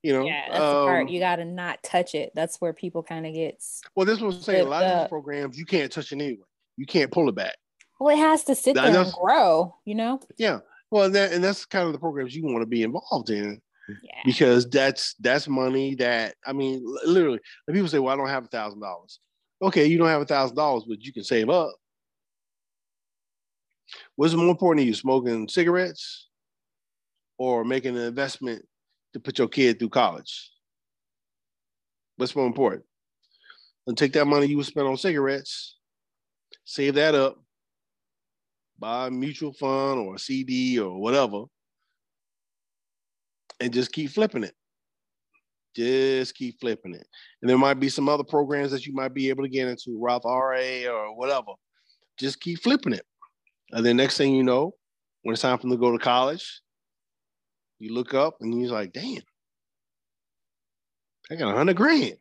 [0.03, 2.33] You know, yeah, that's um, the part you got to not touch it.
[2.35, 3.83] That's where people kind of gets.
[3.95, 6.43] Well, this was saying a lot of these programs you can't touch it anyway.
[6.77, 7.55] You can't pull it back.
[8.01, 9.77] Well, it has to sit there and grow.
[9.85, 10.21] You know.
[10.39, 10.61] Yeah,
[10.91, 13.61] well, and, that, and that's kind of the programs you want to be involved in.
[14.25, 18.49] Because that's that's money that I mean, literally, people say, "Well, I don't have a
[18.49, 19.19] thousand dollars."
[19.61, 21.73] Okay, you don't have a thousand dollars, but you can save up.
[24.17, 26.29] What's more important to you, smoking cigarettes
[27.39, 28.65] or making an investment
[29.13, 30.51] to put your kid through college?
[32.17, 32.85] What's more important?
[33.87, 35.77] And take that money you would spend on cigarettes,
[36.65, 37.43] save that up,
[38.79, 41.45] buy a mutual fund or a CD or whatever,
[43.63, 44.55] and just keep flipping it.
[45.77, 47.07] Just keep flipping it.
[47.41, 49.99] And there might be some other programs that you might be able to get into,
[49.99, 51.53] Roth IRA or whatever.
[52.19, 53.07] Just keep flipping it.
[53.71, 54.75] And then next thing you know,
[55.23, 56.61] when it's time for them to go to college,
[57.79, 59.23] you look up and you're like, damn,
[61.31, 62.17] I got a hundred grand.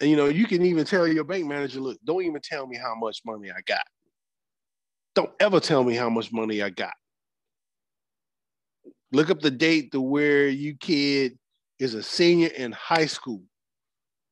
[0.00, 2.78] And you know, you can even tell your bank manager, look, don't even tell me
[2.78, 3.84] how much money I got.
[5.14, 6.94] Don't ever tell me how much money I got.
[9.12, 11.38] Look up the date to where you kid
[11.78, 13.42] is a senior in high school.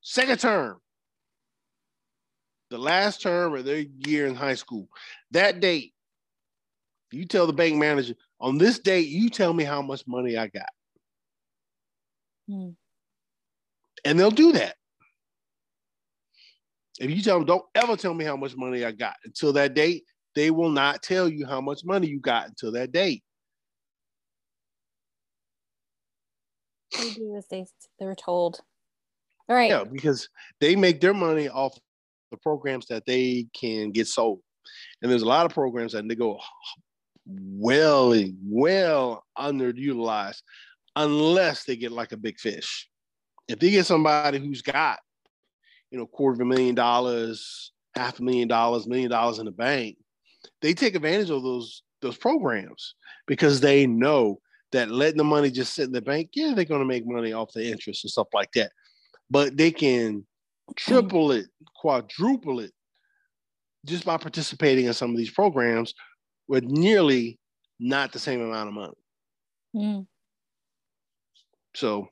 [0.01, 0.79] Second term.
[2.71, 4.89] The last term of their year in high school.
[5.31, 5.95] That date,
[7.11, 10.47] you tell the bank manager, on this date, you tell me how much money I
[10.49, 10.69] got.
[12.49, 12.71] Hmm.
[14.05, 14.77] And they'll do that.
[17.01, 19.75] If you tell them, don't ever tell me how much money I got until that
[19.75, 20.05] date,
[20.35, 23.23] they will not tell you how much money you got until that date.
[26.97, 27.67] They do as they
[27.99, 28.61] they were told.
[29.49, 29.71] All right.
[29.71, 30.29] Yeah, because
[30.61, 31.79] they make their money off
[32.31, 34.41] the programs that they can get sold.
[35.03, 36.39] And there's a lot of programs that they go
[37.27, 38.15] well,
[38.45, 40.43] well underutilized
[40.97, 42.89] unless they get like a big fish.
[43.49, 44.99] If they get somebody who's got,
[45.91, 49.53] you know, quarter of a million dollars, half a million dollars, million dollars in the
[49.53, 49.97] bank,
[50.61, 52.95] they take advantage of those those programs
[53.27, 54.41] because they know
[54.73, 57.33] that letting the money just sit in the bank, yeah, they're going to make money
[57.33, 58.73] off the interest and stuff like that.
[59.31, 60.27] But they can
[60.77, 61.47] triple it,
[61.77, 62.73] quadruple it
[63.87, 65.95] just by participating in some of these programs
[66.49, 67.39] with nearly
[67.79, 68.95] not the same amount of money.
[69.75, 70.07] Mm.
[71.75, 72.09] So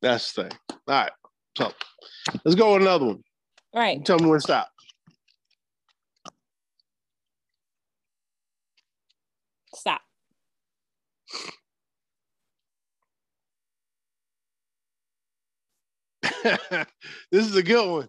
[0.00, 0.58] that's the thing.
[0.70, 1.12] All right.
[1.58, 1.72] So
[2.44, 3.22] let's go with another one.
[3.72, 4.04] All right.
[4.04, 4.68] Tell me when to stop.
[4.68, 4.75] Stop.
[17.30, 18.08] this is a good one.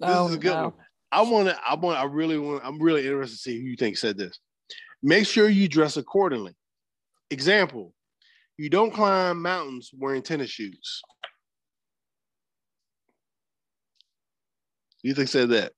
[0.00, 0.62] This oh, is a good no.
[0.64, 0.72] one.
[1.12, 1.58] I want to.
[1.66, 1.98] I want.
[1.98, 2.64] I really want.
[2.64, 4.38] I'm really interested to see who you think said this.
[5.02, 6.54] Make sure you dress accordingly.
[7.30, 7.94] Example:
[8.58, 11.02] You don't climb mountains wearing tennis shoes.
[15.02, 15.72] Who you think said that?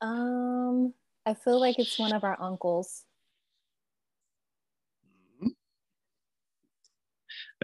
[0.00, 3.05] Um, I feel like it's one of our uncles.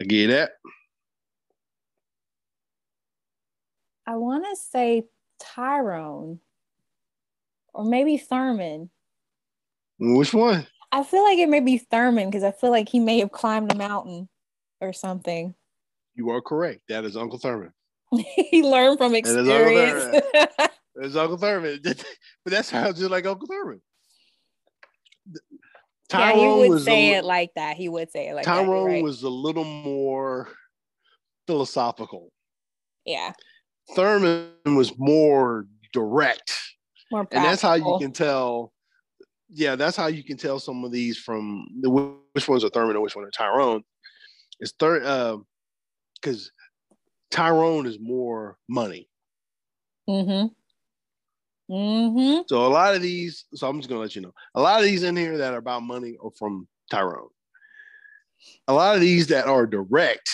[0.03, 0.55] I get that.
[4.05, 5.05] I want to say
[5.39, 6.41] Tyrone
[7.73, 8.91] or maybe Thurman.
[10.01, 10.67] Which one?
[10.91, 13.71] I feel like it may be Thurman because I feel like he may have climbed
[13.71, 14.29] a mountain
[14.81, 15.55] or something.
[16.17, 16.81] You are correct.
[16.89, 17.73] That is Uncle Thurman.
[18.51, 20.21] he learned from experience.
[20.97, 21.79] It's Uncle Thurman.
[22.45, 23.81] but that sounds just like Uncle Thurman.
[26.13, 27.77] Tyrone yeah, he would say a, it like that.
[27.77, 28.71] He would say it like Tyrone that.
[28.71, 29.03] Tyrone right.
[29.03, 30.49] was a little more
[31.47, 32.31] philosophical.
[33.07, 33.33] Yeah.
[33.97, 36.53] Thurman was more direct.
[37.11, 38.73] More and that's how you can tell.
[39.49, 42.95] Yeah, that's how you can tell some of these from the which ones are Thurman
[42.95, 43.83] and which one are Tyrone.
[44.61, 45.03] It's third
[46.21, 46.53] because
[46.91, 46.95] uh,
[47.31, 49.09] Tyrone is more money.
[50.09, 50.49] Mm-hmm.
[51.73, 52.43] Mm-hmm.
[52.49, 54.85] So a lot of these, so I'm just gonna let you know, a lot of
[54.85, 57.29] these in here that are about money are from Tyrone.
[58.69, 60.31] A lot of these that are direct,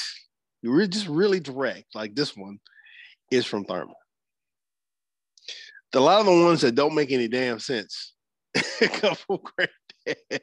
[0.63, 2.59] you're just really direct, like this one,
[3.31, 3.95] is from Thurman.
[5.95, 8.15] A lot of the ones that don't make any damn sense
[8.81, 10.43] come from granddad.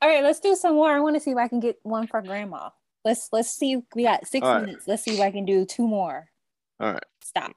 [0.00, 0.90] All right, let's do some more.
[0.90, 2.70] I want to see if I can get one for grandma.
[3.04, 3.82] Let's let's see.
[3.94, 4.80] We got six All minutes.
[4.80, 4.88] Right.
[4.88, 6.28] Let's see if I can do two more.
[6.80, 7.04] All right.
[7.22, 7.52] Stop.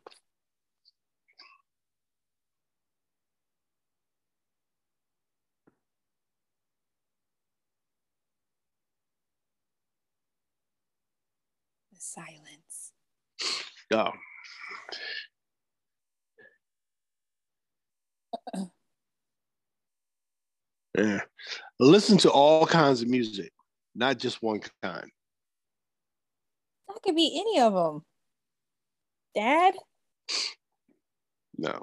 [12.18, 12.93] Silence.
[13.93, 14.11] Oh.
[20.97, 21.22] yeah.
[21.80, 23.51] Listen to all kinds of music,
[23.95, 25.09] not just one kind.
[26.88, 28.03] That could be any of them.
[29.36, 29.76] Dad?
[31.57, 31.80] No.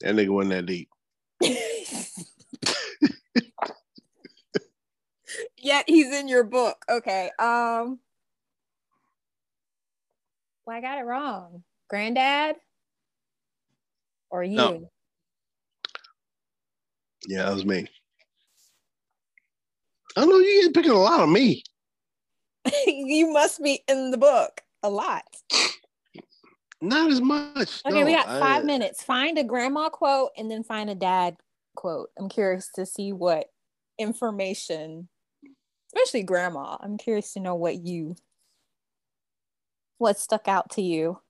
[0.00, 0.88] That nigga wasn't that deep.
[5.56, 6.84] Yet he's in your book.
[6.90, 7.30] Okay.
[7.38, 8.00] Um
[10.66, 11.62] well, I got it wrong.
[11.88, 12.56] Granddad?
[14.30, 14.56] Or you?
[14.56, 14.90] No.
[17.26, 17.86] Yeah, that was me.
[20.16, 21.62] I know you ain't picking a lot of me.
[22.86, 25.24] you must be in the book a lot.
[26.80, 27.82] Not as much.
[27.86, 29.02] Okay, no, we got five I, minutes.
[29.02, 31.36] Find a grandma quote and then find a dad
[31.76, 32.10] quote.
[32.18, 33.46] I'm curious to see what
[33.98, 35.08] information,
[35.94, 36.76] especially grandma.
[36.80, 38.16] I'm curious to know what you,
[39.98, 41.20] what stuck out to you.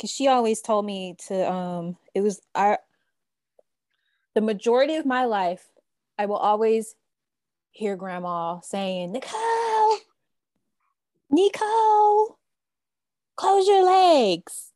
[0.00, 2.78] Cause she always told me to, um, it was our,
[4.34, 5.68] the majority of my life,
[6.18, 6.94] I will always
[7.70, 9.98] hear grandma saying, Nicole,
[11.30, 12.38] Nico,
[13.36, 14.72] close your legs.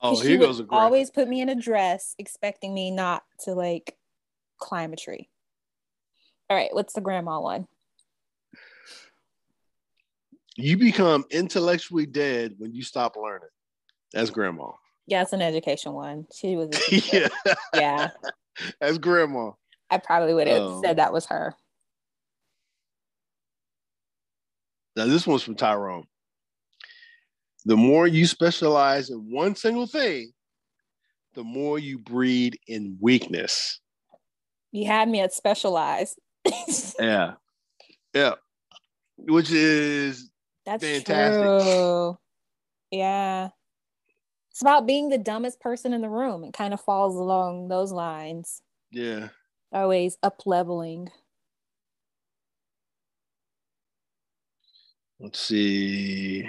[0.00, 3.96] Oh, here goes a always put me in a dress, expecting me not to like
[4.58, 5.28] climb a tree.
[6.50, 7.68] All right, what's the grandma one?
[10.56, 13.48] You become intellectually dead when you stop learning.
[14.12, 14.72] That's grandma.
[15.06, 16.26] Yeah, it's an education one.
[16.34, 16.68] She was.
[17.12, 17.28] yeah.
[17.74, 18.10] Yeah.
[18.80, 19.52] That's grandma.
[19.90, 21.54] I probably would have um, said that was her.
[24.94, 26.04] Now, this one's from Tyrone.
[27.64, 30.32] The more you specialize in one single thing,
[31.34, 33.80] the more you breed in weakness.
[34.70, 36.18] You had me at specialized.
[37.00, 37.34] yeah.
[38.12, 38.34] Yeah.
[39.16, 40.30] Which is
[40.64, 41.42] That's fantastic.
[41.42, 42.18] true.
[42.90, 43.48] Yeah.
[44.50, 46.44] It's about being the dumbest person in the room.
[46.44, 48.60] It kind of falls along those lines.
[48.90, 49.28] Yeah.
[49.72, 51.08] Always up leveling.
[55.18, 56.48] Let's see.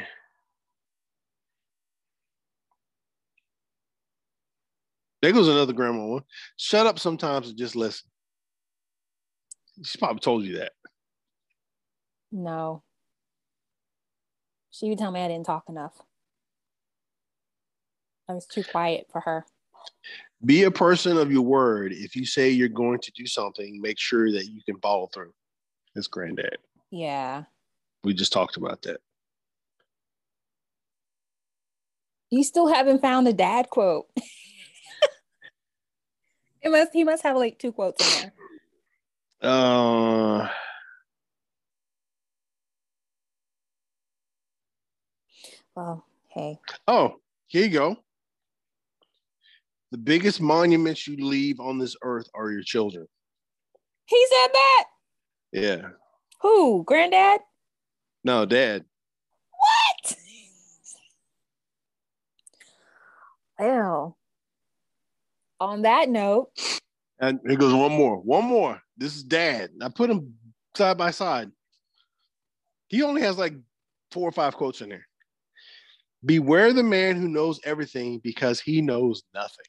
[5.21, 6.23] There goes another grandma one.
[6.57, 8.09] Shut up sometimes and just listen.
[9.83, 10.73] She probably told you that.
[12.31, 12.83] No.
[14.73, 16.01] She would tell me I didn't talk enough.
[18.27, 19.45] I was too quiet for her.
[20.43, 21.93] Be a person of your word.
[21.93, 25.31] If you say you're going to do something, make sure that you can follow through.
[25.95, 26.57] It's granddad.
[26.89, 27.43] Yeah.
[28.03, 28.99] We just talked about that.
[32.31, 34.07] You still haven't found the dad quote.
[36.63, 38.31] it must he must have like two quotes in
[39.41, 39.51] there.
[39.51, 40.49] Uh
[45.75, 46.59] Well, hey.
[46.87, 47.15] oh,
[47.47, 47.97] here you go.
[49.91, 53.07] The biggest monuments you leave on this earth are your children.
[54.05, 54.83] He said that?
[55.51, 55.81] Yeah.
[56.41, 56.83] Who?
[56.83, 57.41] Granddad?
[58.23, 58.85] No, dad.
[59.51, 60.17] What?
[63.59, 64.17] Well,
[65.59, 66.49] on that note,
[67.19, 68.17] And here goes one more.
[68.17, 68.81] One more.
[68.97, 69.69] This is dad.
[69.81, 70.33] I put him
[70.75, 71.51] side by side.
[72.89, 73.53] He only has like
[74.11, 75.07] four or five quotes in there.
[76.25, 79.65] Beware the man who knows everything because he knows nothing.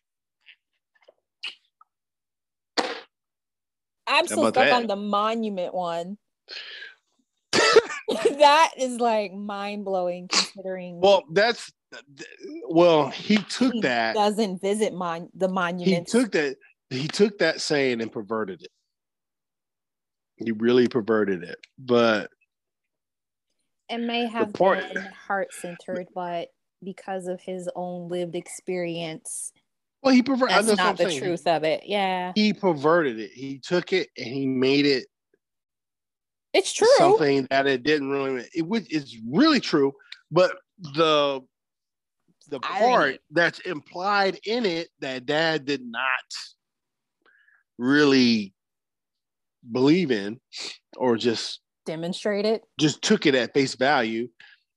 [4.07, 4.73] I'm still stuck that?
[4.73, 6.19] on the monument one.
[8.09, 11.73] that is like mind blowing considering Well, that's
[12.69, 14.15] well, he took he that.
[14.15, 15.49] doesn't visit mon- the
[15.79, 16.57] He took that.
[16.91, 18.71] He took that saying and perverted it.
[20.37, 21.59] He really perverted it.
[21.79, 22.31] But
[23.89, 26.49] it may have been heart centered, but
[26.83, 29.53] because of his own lived experience,
[30.03, 30.55] well, he perverted.
[30.57, 31.21] that's what not the saying.
[31.21, 31.85] truth of it.
[31.87, 33.31] Yeah, He perverted it.
[33.33, 35.07] He took it and he made it
[36.53, 36.87] it's true.
[36.97, 39.93] something that it didn't really it would it's really true
[40.31, 40.57] but
[40.95, 41.41] the
[42.49, 46.05] the part that's implied in it that dad did not
[47.79, 48.55] really
[49.73, 50.39] believe in
[50.97, 52.63] or just Demonstrate it.
[52.81, 54.29] just took it at face value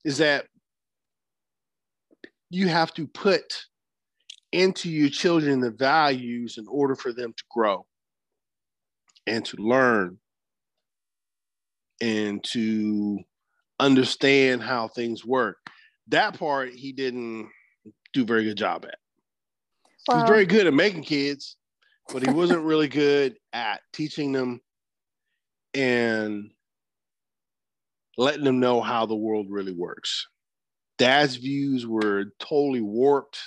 [0.04, 0.46] is that
[2.50, 3.66] you have to put
[4.52, 7.86] into your children the values in order for them to grow
[9.26, 10.18] and to learn
[12.00, 13.18] and to
[13.80, 15.58] understand how things work.
[16.08, 17.50] That part he didn't
[18.14, 18.98] do a very good job at.
[19.84, 21.56] he Well, was very good at making kids,
[22.10, 24.60] but he wasn't really good at teaching them
[25.74, 26.50] and
[28.18, 30.26] letting them know how the world really works.
[30.98, 33.38] Dad's views were totally warped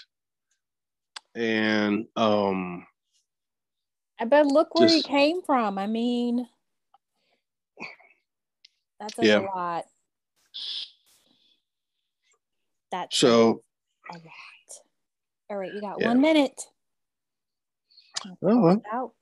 [1.36, 2.86] and um
[4.20, 5.78] I bet look where he came from.
[5.78, 6.48] I mean,
[9.00, 9.40] that's a Yeah.
[9.40, 9.86] lot.
[12.92, 13.64] That's so
[14.10, 14.24] a lot.
[15.50, 16.08] All right, you got Yeah.
[16.08, 16.62] one minute.
[18.26, 19.16] oh, well.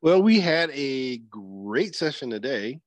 [0.00, 2.80] Well, we had a great session today.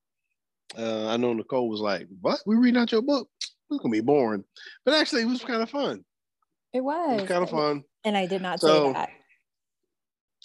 [0.78, 2.41] Uh, I know Nicole was like, "What?
[2.45, 3.30] We reading out your book?
[3.69, 4.43] It's gonna be boring,"
[4.86, 6.03] but actually, it was kind of fun.
[6.74, 9.09] It It was was kind of fun, and I did not So- say that.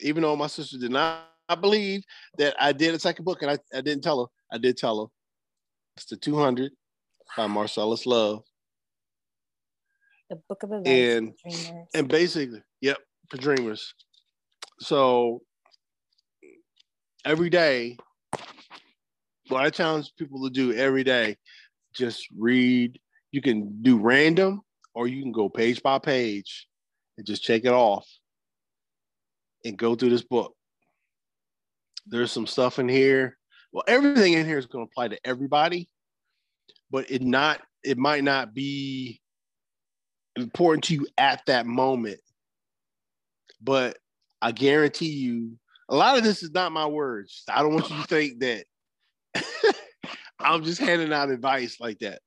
[0.00, 1.24] even though my sister did not
[1.60, 2.02] believe
[2.38, 4.30] that I did a second book, and I, I didn't tell her.
[4.52, 5.10] I did tell her.
[5.96, 6.72] It's the 200
[7.36, 8.42] by Marcellus Love,
[10.28, 11.88] The Book of Advice and- Dreamers.
[11.94, 12.98] and basically, yep,
[13.30, 13.94] for dreamers.
[14.80, 15.42] So
[17.24, 17.96] every day,
[19.50, 21.36] what I challenge people to do every day,
[21.94, 22.98] just read.
[23.32, 24.62] You can do random,
[24.94, 26.66] or you can go page by page
[27.16, 28.08] and just check it off
[29.64, 30.54] and go through this book.
[32.06, 33.36] There's some stuff in here.
[33.72, 35.88] Well, everything in here is going to apply to everybody,
[36.90, 39.20] but it not it might not be
[40.36, 42.20] important to you at that moment.
[43.60, 43.98] But
[44.40, 47.42] I guarantee you, a lot of this is not my words.
[47.48, 48.64] I don't want you to think that
[50.38, 52.20] I'm just handing out advice like that.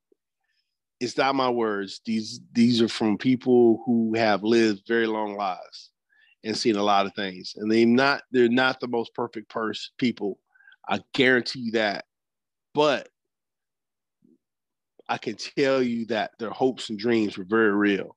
[0.99, 2.01] It's not my words.
[2.05, 5.91] These these are from people who have lived very long lives
[6.43, 7.53] and seen a lot of things.
[7.55, 10.39] And they're not they're not the most perfect person people.
[10.87, 12.05] I guarantee you that.
[12.73, 13.09] But
[15.07, 18.15] I can tell you that their hopes and dreams were very real.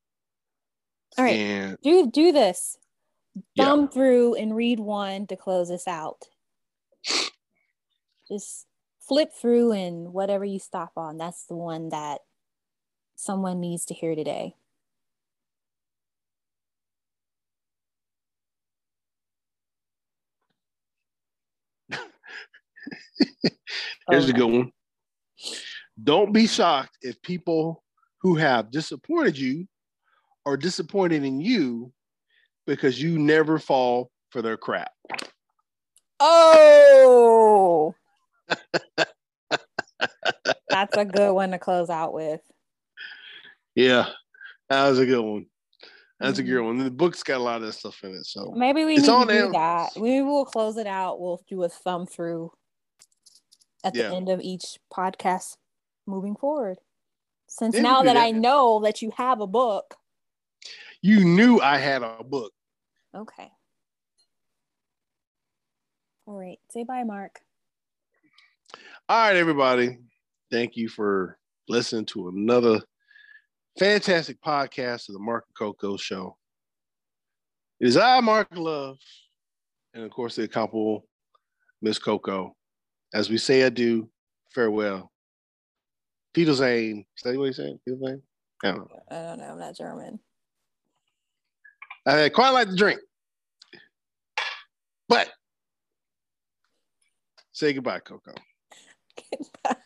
[1.18, 1.36] All right.
[1.36, 2.76] And Do do this.
[3.55, 3.64] Yeah.
[3.64, 6.22] Thumb through and read one to close us out.
[8.28, 8.66] Just
[9.13, 12.23] flip through and whatever you stop on, that's the one that
[13.15, 14.55] someone needs to hear today.
[24.09, 24.73] here's a oh good one.
[26.03, 27.85] Don't be shocked if people
[28.23, 29.69] who have disappointed you
[30.47, 31.93] are disappointed in you
[32.67, 34.93] because you never fall for their crap.
[36.19, 37.95] Oh,
[40.70, 42.40] that's a good one to close out with.
[43.74, 44.09] Yeah,
[44.68, 45.46] that was a good one.
[46.20, 46.46] That's a Mhm.
[46.46, 46.78] good one.
[46.78, 48.24] The book's got a lot of that stuff in it.
[48.26, 49.92] So Maybe we It's need to do that.
[49.96, 51.20] We'll close it out.
[51.20, 52.53] We'll do a thumb through
[53.82, 55.57] at the end of each podcast
[56.07, 56.78] moving forward.
[57.48, 58.22] Since Yeah, now that that.
[58.22, 59.96] I know that you have a book,
[61.00, 62.53] you knew I had a book.
[63.14, 63.50] okay.
[66.26, 66.61] All right.
[66.70, 67.40] Say bye, Mark.
[69.13, 69.99] All right, everybody.
[70.51, 71.37] Thank you for
[71.69, 72.81] listening to another
[73.79, 76.39] fantastic podcast of the Mark and Coco Show.
[77.79, 78.97] It is I, Mark Love,
[79.93, 81.05] and of course the couple,
[81.83, 82.57] Miss Coco.
[83.13, 84.09] As we say adieu,
[84.55, 85.13] farewell.
[86.35, 87.05] Wiedersehen.
[87.15, 87.81] Is that what you're saying?
[87.87, 88.23] Wiedersehen?
[88.65, 89.03] I don't know.
[89.11, 89.45] I don't know.
[89.45, 90.21] I'm not German.
[92.07, 93.01] I quite like to drink.
[95.07, 95.29] But
[97.53, 98.33] say goodbye, Coco.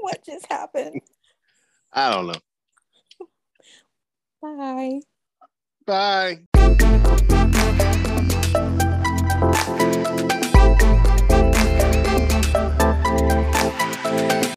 [0.00, 1.00] What just happened?
[1.92, 2.40] I don't know.
[4.40, 5.00] Bye.
[5.86, 7.36] Bye.